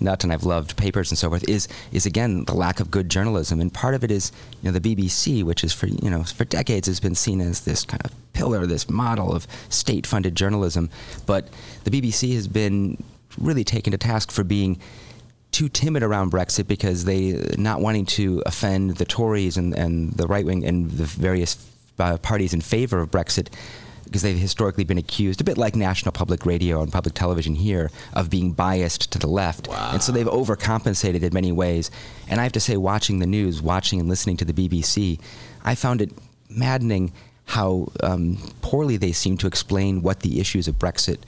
[0.00, 3.08] nut and I've loved papers and so forth, is is again the lack of good
[3.08, 6.24] journalism, and part of it is you know the BBC, which is for you know
[6.24, 10.90] for decades has been seen as this kind of pillar, this model of state-funded journalism,
[11.24, 11.48] but
[11.84, 13.02] the BBC has been
[13.38, 14.78] really taken to task for being
[15.56, 20.26] too timid around Brexit because they not wanting to offend the Tories and, and the
[20.26, 21.66] right wing and the various
[21.98, 23.48] uh, parties in favor of Brexit
[24.04, 27.90] because they've historically been accused, a bit like National Public Radio and public television here,
[28.12, 29.68] of being biased to the left.
[29.70, 31.90] And so they've overcompensated in many ways.
[32.28, 35.18] And I have to say, watching the news, watching and listening to the BBC,
[35.64, 36.12] I found it
[36.50, 37.12] maddening
[37.46, 41.20] how um, poorly they seem to explain what the issues of Brexit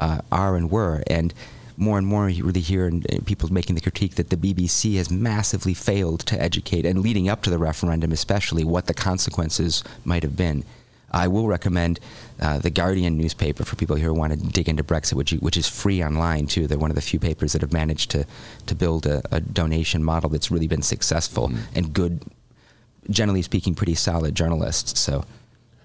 [0.00, 1.02] uh, are and were.
[1.06, 1.34] And
[1.76, 5.10] more and more, you really hear and, people making the critique that the BBC has
[5.10, 10.22] massively failed to educate, and leading up to the referendum, especially, what the consequences might
[10.22, 10.64] have been.
[11.10, 12.00] I will recommend
[12.40, 15.56] uh, the Guardian newspaper for people here who want to dig into Brexit, which, which
[15.56, 16.66] is free online too.
[16.66, 18.26] They're one of the few papers that have managed to
[18.66, 22.22] to build a, a donation model that's really been successful and good,
[23.08, 24.98] generally speaking, pretty solid journalists.
[24.98, 25.24] So.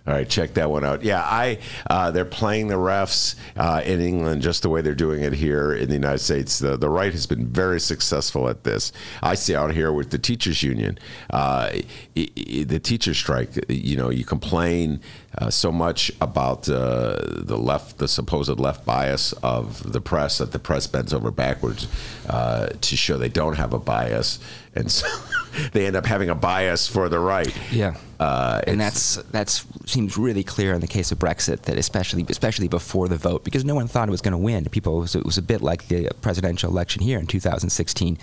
[0.09, 1.03] All right, check that one out.
[1.03, 5.21] Yeah, I uh, they're playing the refs uh, in England just the way they're doing
[5.21, 6.57] it here in the United States.
[6.57, 8.91] The the right has been very successful at this.
[9.21, 10.97] I see out here with the teachers union,
[11.29, 11.73] uh,
[12.15, 13.51] the teacher strike.
[13.69, 14.99] You know, you complain
[15.37, 20.53] uh, so much about uh, the left, the supposed left bias of the press that
[20.53, 21.87] the press bends over backwards
[22.27, 24.39] uh, to show they don't have a bias,
[24.79, 25.07] and so
[25.73, 27.53] they end up having a bias for the right.
[27.71, 27.95] Yeah.
[28.19, 32.67] Uh, and that's that's seems really clear in the case of Brexit that especially especially
[32.67, 34.65] before the vote because no one thought it was going to win.
[34.65, 38.17] People it was, it was a bit like the presidential election here in 2016.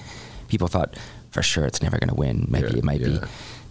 [0.48, 0.96] People thought
[1.30, 2.46] for sure it's never going to win.
[2.48, 3.18] Maybe it might be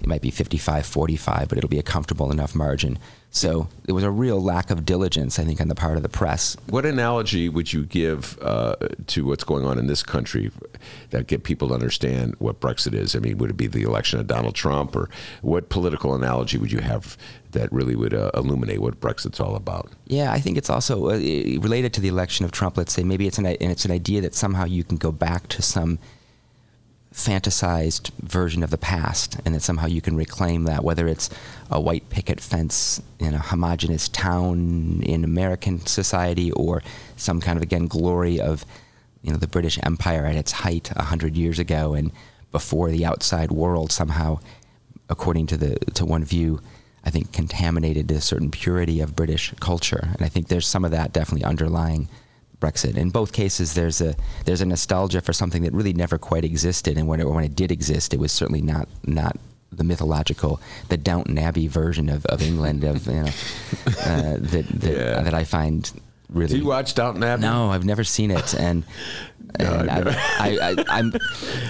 [0.01, 2.99] it might be 55-45, but it'll be a comfortable enough margin.
[3.35, 6.09] So there was a real lack of diligence, I think, on the part of the
[6.09, 6.55] press.
[6.69, 8.77] What analogy would you give uh,
[9.07, 10.51] to what's going on in this country
[11.09, 13.13] that get people to understand what Brexit is?
[13.13, 15.09] I mean, would it be the election of Donald Trump, or
[15.41, 17.17] what political analogy would you have
[17.51, 19.91] that really would uh, illuminate what Brexit's all about?
[20.07, 22.77] Yeah, I think it's also uh, related to the election of Trump.
[22.77, 25.49] Let's say maybe it's an and it's an idea that somehow you can go back
[25.49, 25.99] to some
[27.15, 31.29] fantasized version of the past, and that somehow you can reclaim that, whether it's
[31.71, 36.83] a white picket fence in a homogenous town in American society, or
[37.15, 38.65] some kind of again glory of
[39.21, 42.11] you know the British Empire at its height a hundred years ago and
[42.51, 44.39] before the outside world somehow,
[45.09, 46.61] according to the to one view,
[47.05, 50.91] I think contaminated a certain purity of British culture, and I think there's some of
[50.91, 52.09] that definitely underlying
[52.59, 52.95] Brexit.
[52.97, 56.97] In both cases, there's a there's a nostalgia for something that really never quite existed,
[56.97, 59.37] and when it, when it did exist, it was certainly not not
[59.71, 63.27] the mythological, the Downton Abbey version of, of England of you know
[64.01, 65.91] uh, that that, that I find
[66.29, 66.53] really.
[66.53, 67.41] Do you watch Downton Abbey?
[67.41, 68.83] No, I've never seen it, and.
[69.59, 71.13] and I've, I, I, I'm,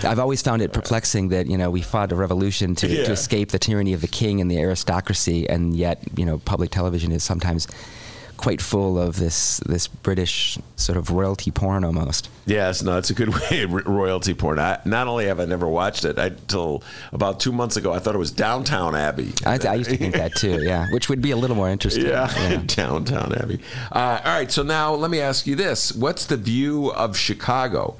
[0.03, 3.03] I've always found it perplexing that you know we fought a revolution to, Yeah.
[3.05, 6.71] to escape the tyranny of the king and the aristocracy, and yet you know public
[6.71, 7.67] television is sometimes
[8.37, 12.29] quite full of this this British sort of royalty porn almost.
[12.45, 13.65] Yes, no, it's a good way.
[13.65, 14.59] ro- Royalty porn.
[14.59, 18.15] I, not only have I never watched it, until about two months ago I thought
[18.15, 19.33] it was Downtown Abbey.
[19.45, 22.05] I, I used to think that too, yeah, which would be a little more interesting.
[22.05, 23.59] Yeah, Downtown Abbey.
[23.91, 27.97] Uh, all right, so now let me ask you this: What's the view of Chicago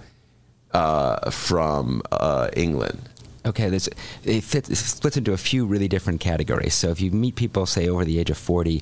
[0.74, 3.00] uh, from uh, England?
[3.46, 3.88] Okay, there's,
[4.24, 6.74] it, fits, it splits into a few really different categories.
[6.74, 8.82] So if you meet people, say, over the age of 40,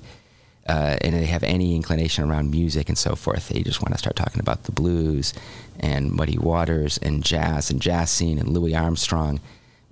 [0.67, 3.97] uh, and they have any inclination around music and so forth, they just want to
[3.97, 5.33] start talking about the blues
[5.79, 9.39] and Muddy Waters and jazz and jazz scene and Louis Armstrong.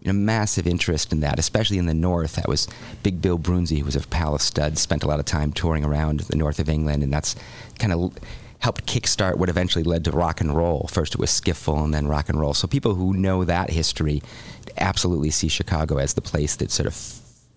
[0.03, 2.33] Know, massive interest in that, especially in the north.
[2.33, 2.67] That was
[3.03, 6.21] Big Bill Broonzy, who was of Palace Studs, spent a lot of time touring around
[6.21, 7.35] the north of England, and that's
[7.77, 8.11] kind of
[8.61, 10.87] helped kickstart what eventually led to rock and roll.
[10.91, 12.55] First it was skiffle and then rock and roll.
[12.55, 14.23] So people who know that history
[14.77, 16.95] absolutely see Chicago as the place that sort of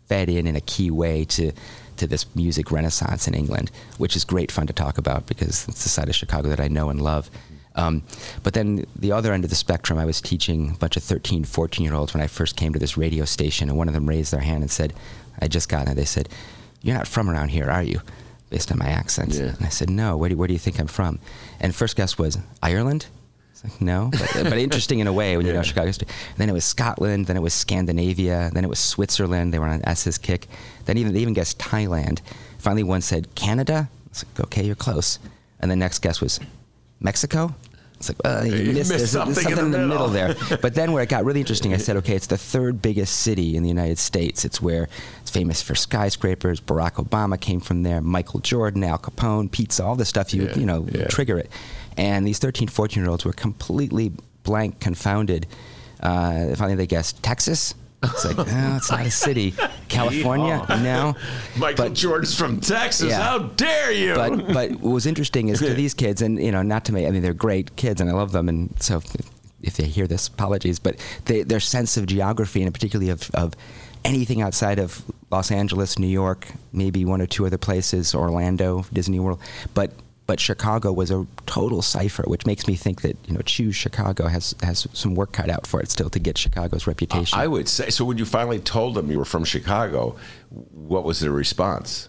[0.06, 1.52] fed in in a key way to
[1.96, 5.82] to this music renaissance in England, which is great fun to talk about because it's
[5.82, 7.30] the side of Chicago that I know and love.
[7.76, 8.02] Um,
[8.42, 11.44] but then the other end of the spectrum, I was teaching a bunch of 13,
[11.44, 14.08] 14 year olds when I first came to this radio station, and one of them
[14.08, 14.92] raised their hand and said,
[15.40, 15.96] I just got it.
[15.96, 16.28] They said,
[16.82, 18.00] You're not from around here, are you?
[18.50, 19.34] Based on my accent.
[19.56, 21.18] And I said, No, where do, where do you think I'm from?
[21.58, 23.06] And first guess was Ireland?
[23.64, 26.06] Like, no, but, but interesting in a way when you know Chicago history.
[26.36, 29.52] Then it was Scotland, then it was Scandinavia, then it was Switzerland.
[29.52, 30.46] They were on an S's kick.
[30.84, 32.20] Then even they even guessed Thailand.
[32.58, 33.88] Finally, one said Canada.
[34.06, 35.18] It's like, okay, you're close.
[35.60, 36.38] And the next guess was
[37.00, 37.54] Mexico.
[37.96, 40.34] It's like, uh, you, You missed, missed something something, in the in the middle middle.
[40.36, 40.58] there.
[40.58, 43.56] But then where it got really interesting, I said, okay, it's the third biggest city
[43.56, 44.44] in the United States.
[44.44, 44.88] It's where
[45.22, 46.60] it's famous for skyscrapers.
[46.60, 48.00] Barack Obama came from there.
[48.02, 51.06] Michael Jordan, Al Capone, pizza, all the stuff you Yeah, you know yeah.
[51.06, 51.48] trigger it.
[51.96, 55.46] And these 13, 14 year olds were completely blank, confounded.
[56.00, 57.74] Uh, finally, they guessed Texas.
[58.02, 58.44] It's like, no,
[58.76, 59.54] it's not a city.
[59.88, 61.14] California, no.
[61.56, 63.10] Michael Jordan's from Texas.
[63.10, 63.22] Yeah.
[63.22, 64.14] How dare you?
[64.14, 67.06] But but what was interesting is to these kids, and you know, not to me,
[67.06, 69.04] I mean, they're great kids, and I love them, and so if,
[69.62, 70.78] if they hear this, apologies.
[70.78, 73.54] But they, their sense of geography, and particularly of, of
[74.04, 79.20] anything outside of Los Angeles, New York, maybe one or two other places, Orlando, Disney
[79.20, 79.40] World,
[79.74, 79.92] but.
[80.26, 84.26] But Chicago was a total cipher, which makes me think that you know, choose Chicago
[84.28, 87.38] has has some work cut out for it still to get Chicago's reputation.
[87.38, 88.04] I would say so.
[88.06, 90.16] When you finally told them you were from Chicago,
[90.50, 92.08] what was their response?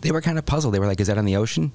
[0.00, 0.74] they were kind of puzzled.
[0.74, 1.72] They were like, "Is that on the ocean?"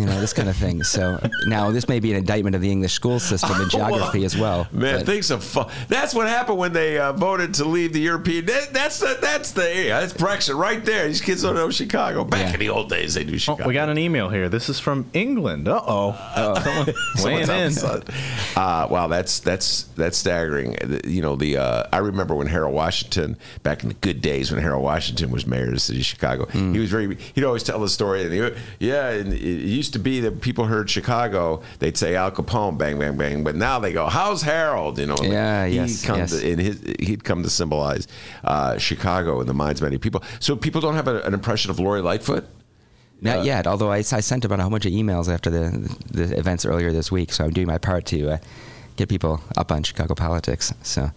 [0.00, 0.82] You know, this kind of thing.
[0.82, 4.36] So now this may be an indictment of the English school system and geography as
[4.36, 4.66] well.
[4.72, 5.68] Man, but- things have fun.
[5.88, 8.46] That's what happened when they uh, voted to leave the European.
[8.46, 11.06] That, that's the that's the yeah, that's Brexit right there.
[11.06, 12.24] These kids don't know Chicago.
[12.24, 13.64] Back in the old days, they knew Chicago.
[13.64, 14.48] Oh, we got an email here.
[14.48, 15.68] This is from England.
[15.68, 16.12] Uh oh.
[16.64, 16.86] Someone
[17.24, 17.48] weighing Someone's
[17.82, 17.90] in.
[17.90, 18.56] on the side.
[18.56, 20.76] Uh, wow, that's that's that's staggering.
[21.04, 24.62] You know, the uh, I remember when Harold Washington, back in the good days when
[24.62, 26.72] Harold Washington was mayor of the city of Chicago, Hmm.
[26.72, 27.16] he was very.
[27.34, 30.40] He'd always tell the story, and he, would- yeah, and it used to be that
[30.40, 34.42] people heard Chicago, they'd say Al Capone, bang, bang, bang, but now they go, how's
[34.42, 34.98] Harold?
[34.98, 36.30] You know, and Yeah, he yes, come yes.
[36.30, 38.06] To, in his, he'd come to symbolize
[38.44, 40.22] uh, Chicago in the minds of many people.
[40.38, 42.44] So people don't have a, an impression of Lori Lightfoot.
[43.22, 45.96] Not Uh, yet, although I, I sent about a whole bunch of emails after the,
[46.10, 48.38] the events earlier this week, so I'm doing my part to uh,
[48.96, 50.72] get people up on Chicago politics.
[50.82, 51.10] So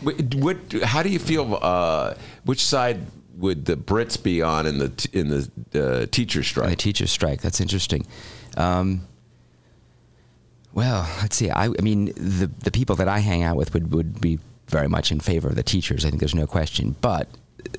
[0.00, 0.56] What, what?
[0.82, 1.58] How do you feel?
[1.60, 2.14] Uh,
[2.44, 3.00] which side
[3.40, 5.42] would the Brits be on in the in the
[5.74, 6.70] uh, teacher strike?
[6.70, 8.06] the teachers' strike, that's interesting.
[8.56, 9.06] Um,
[10.72, 11.50] well, let's see.
[11.50, 14.38] I, I mean, the the people that I hang out with would, would be
[14.68, 16.04] very much in favor of the teachers.
[16.04, 16.94] I think there's no question.
[17.00, 17.28] But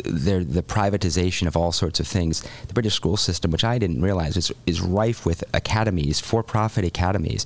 [0.03, 4.01] there, the privatization of all sorts of things, the British school system, which I didn't
[4.01, 7.45] realize, is is rife with academies, for-profit academies,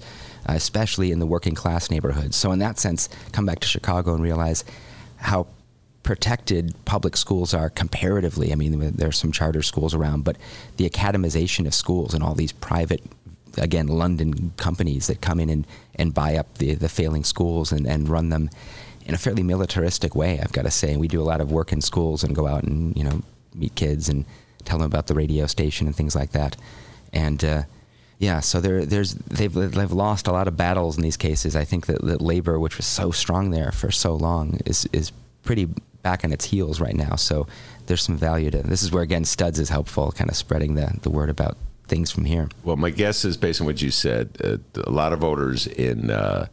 [0.49, 2.35] uh, especially in the working class neighborhoods.
[2.35, 4.63] So in that sense, come back to Chicago and realize
[5.17, 5.47] how
[6.05, 8.53] protected public schools are comparatively.
[8.53, 10.37] I mean, there are some charter schools around, but
[10.77, 13.01] the academization of schools and all these private,
[13.57, 17.87] again, London companies that come in and, and buy up the, the failing schools and,
[17.87, 18.51] and run them
[19.07, 20.95] in a fairly militaristic way, I've got to say.
[20.95, 23.23] We do a lot of work in schools and go out and, you know,
[23.55, 24.25] meet kids and
[24.63, 26.55] tell them about the radio station and things like that.
[27.13, 27.63] And, uh,
[28.19, 31.53] yeah, so there, there's they've they've lost a lot of battles in these cases.
[31.53, 35.11] I think that, that labor, which was so strong there for so long, is is
[35.43, 35.67] pretty
[36.05, 37.15] back on its heels right now.
[37.15, 37.47] So
[37.87, 38.83] there's some value to this.
[38.83, 42.25] Is where again Studs is helpful, kind of spreading the the word about things from
[42.25, 42.47] here.
[42.63, 46.09] Well, my guess is based on what you said, uh, a lot of voters in
[46.11, 46.47] uh,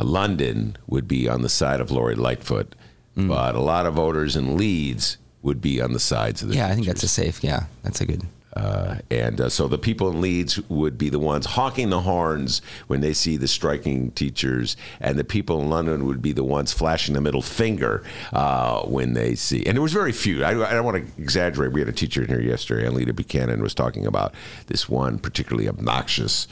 [0.00, 2.74] London would be on the side of Lori Lightfoot.
[3.14, 6.68] but a lot of voters in Leeds would be on the sides of the Yeah,
[6.68, 7.42] I think that's a safe.
[7.44, 8.22] Yeah, that's a good.
[8.56, 12.60] Uh, and uh, so the people in Leeds would be the ones honking the horns
[12.88, 16.72] when they see the striking teachers, and the people in London would be the ones
[16.72, 19.64] flashing the middle finger uh, when they see.
[19.66, 20.42] And there was very few.
[20.44, 21.72] I, I don't want to exaggerate.
[21.72, 24.34] We had a teacher in here yesterday, and Anita Buchanan, was talking about
[24.66, 26.48] this one particularly obnoxious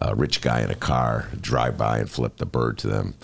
[0.00, 3.14] uh, rich guy in a car drive by and flip the bird to them.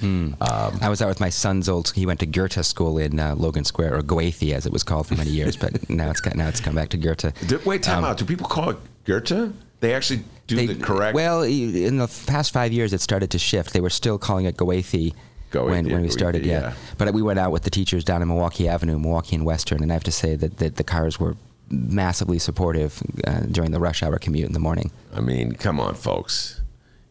[0.41, 1.91] Um, I was out with my son's old.
[1.91, 5.07] He went to Goethe School in uh, Logan Square, or Goethe as it was called
[5.07, 7.33] for many years, but now it's got, now it's come back to Goethe.
[7.49, 8.18] Did- wait, time Um, out.
[8.19, 9.55] Do people call it Goethe?
[9.81, 11.15] They actually do They- the correct.
[11.15, 13.73] Well, in the past five years, it started to shift.
[13.73, 15.13] They were still calling it Goethe.
[15.51, 16.61] Goethe, when, when we Goethe, started, yeah.
[16.61, 16.73] yeah.
[16.99, 19.91] But we went out with the teachers down in Milwaukee Avenue, Milwaukee and Western, and
[19.91, 21.37] I have to say that, that the cars were
[21.71, 24.91] massively supportive uh, during the rush hour commute in the morning.
[25.15, 26.58] I mean, come on, folks.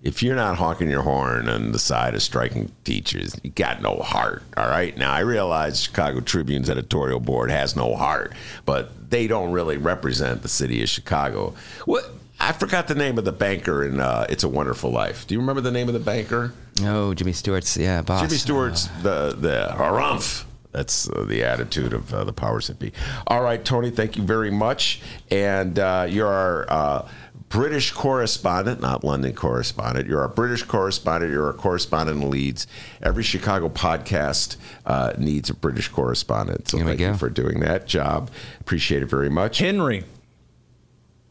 [0.08, 3.98] If you're not honking your horn on the side of striking teachers, you got no
[3.98, 4.42] heart.
[4.56, 4.98] All right.
[4.98, 8.32] Now I realize Chicago Tribune's editorial board has no heart,
[8.66, 11.56] but they don't really represent the city of Chicago.
[11.84, 12.10] What?
[12.40, 15.42] I forgot the name of the banker in uh, "It's a Wonderful Life." Do you
[15.42, 16.54] remember the name of the banker?
[16.84, 18.22] Oh, Jimmy Stewart's, yeah, boss.
[18.22, 20.46] Jimmy Stewart's the the harumph.
[20.72, 22.94] That's uh, the attitude of uh, the powers that be.
[23.26, 25.02] All right, Tony, thank you very much.
[25.32, 27.10] And uh, you're our uh,
[27.50, 30.08] British correspondent, not London correspondent.
[30.08, 31.32] You're a British correspondent.
[31.32, 32.68] You're a correspondent in Leeds.
[33.02, 36.68] Every Chicago podcast uh, needs a British correspondent.
[36.68, 38.30] So Here we thank you for doing that job.
[38.60, 39.60] Appreciate it very much.
[39.60, 40.04] Henry.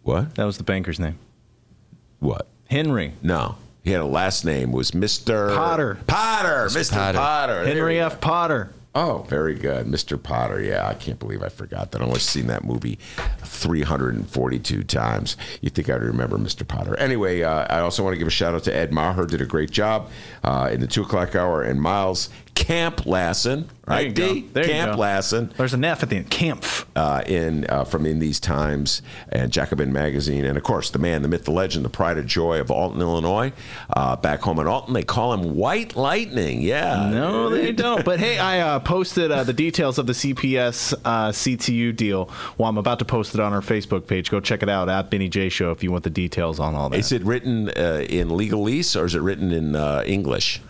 [0.03, 0.37] What?
[0.37, 1.19] That was the banker's name.
[2.21, 2.47] What?
[2.71, 3.13] Henry.
[3.23, 3.57] No.
[3.85, 5.55] He had a last name was Mr.
[5.55, 5.99] Potter.
[6.07, 6.67] Potter.
[6.71, 6.93] Mr.
[6.93, 7.19] Potter.
[7.19, 7.65] Potter.
[7.67, 8.01] Henry.
[8.01, 8.21] F.
[8.21, 8.71] Potter.
[8.99, 9.87] Oh, very good.
[9.87, 10.21] Mr.
[10.21, 10.59] Potter.
[10.59, 12.01] Yeah, I can't believe I forgot that.
[12.01, 12.99] I've only seen that movie
[13.41, 15.37] 342 times.
[15.61, 16.67] You think I'd remember Mr.
[16.67, 16.97] Potter.
[16.97, 19.45] Anyway, uh, I also want to give a shout out to Ed Maher, did a
[19.45, 20.09] great job
[20.43, 24.13] uh, in the 2 o'clock hour, and Miles Camp Lassin, right.
[24.13, 24.43] D?
[24.43, 24.99] Camp.
[24.99, 26.31] Lassin There's an F at the end.
[26.31, 26.85] Kampf.
[26.97, 31.23] uh, in uh, from In These Times and Jacobin Magazine, and of course the man,
[31.23, 33.53] the myth, the legend, the pride and joy of Alton, Illinois.
[33.91, 36.63] Uh, back home in Alton, they call him White Lightning.
[36.63, 38.05] Yeah, No, they don't.
[38.05, 42.31] But hey, I uh, posted uh, the details of the CPS uh, CTU deal.
[42.59, 44.31] Well, I'm about to post it on our Facebook page.
[44.31, 46.89] Go check it out at Benny J Show if you want the details on all
[46.89, 46.99] that.
[46.99, 50.61] Is it written uh, in legalese or is it written in uh, English?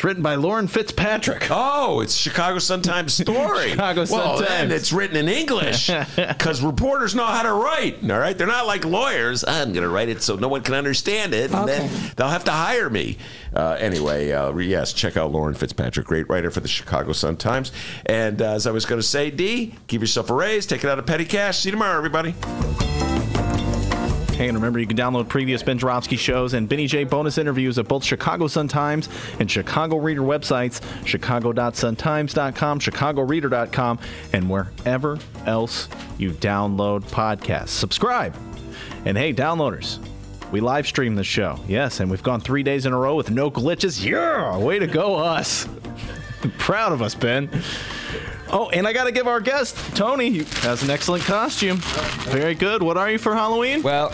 [0.00, 1.48] It's written by Lauren Fitzpatrick.
[1.50, 3.68] Oh, it's Chicago Sun Times story.
[3.72, 7.98] Chicago well, Sun then it's written in English because reporters know how to write.
[8.10, 9.44] All right, they're not like lawyers.
[9.46, 12.44] I'm going to write it so no one can understand it, and then they'll have
[12.44, 13.18] to hire me.
[13.54, 17.70] Uh, anyway, uh, yes, check out Lauren Fitzpatrick, great writer for the Chicago Sun Times.
[18.06, 20.88] And uh, as I was going to say, D, give yourself a raise, take it
[20.88, 21.58] out of petty cash.
[21.58, 22.34] See you tomorrow, everybody.
[24.40, 27.78] Hey, and remember, you can download previous Ben Joravsky shows and Benny J bonus interviews
[27.78, 29.06] at both Chicago Sun-Times
[29.38, 33.98] and Chicago Reader websites, chicago.suntimes.com, chicagoreader.com,
[34.32, 37.68] and wherever else you download podcasts.
[37.68, 38.34] Subscribe.
[39.04, 39.98] And hey, downloaders,
[40.50, 41.60] we live stream the show.
[41.68, 44.02] Yes, and we've gone three days in a row with no glitches.
[44.02, 45.68] Yeah, way to go, us.
[46.58, 47.50] Proud of us, Ben.
[48.52, 51.76] Oh, and I got to give our guest, Tony, he has an excellent costume.
[52.30, 52.82] Very good.
[52.82, 53.82] What are you for Halloween?
[53.82, 54.12] Well,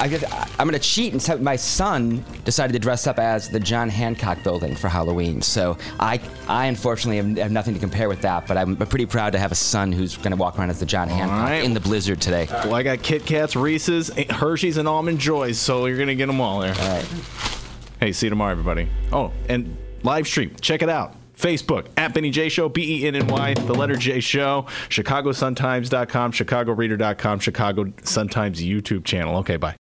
[0.00, 0.24] I guess
[0.58, 3.90] I'm going to cheat and say my son decided to dress up as the John
[3.90, 5.42] Hancock building for Halloween.
[5.42, 9.32] So I, I unfortunately have, have nothing to compare with that, but I'm pretty proud
[9.32, 11.62] to have a son who's going to walk around as the John Hancock right.
[11.62, 12.46] in the blizzard today.
[12.50, 16.14] Well, I got Kit Kats, Reese's, eh, Hershey's, and Almond Joys, so you're going to
[16.14, 16.74] get them all there.
[16.74, 17.06] All right.
[18.00, 18.88] Hey, see you tomorrow, everybody.
[19.12, 20.56] Oh, and live stream.
[20.62, 21.14] Check it out.
[21.40, 26.32] Facebook at Benny J Show, B E N N Y, the letter J Show, ChicagoSunTimes.com,
[26.32, 29.36] ChicagoReader.com, Chicago Sun Times YouTube channel.
[29.36, 29.76] Okay, bye.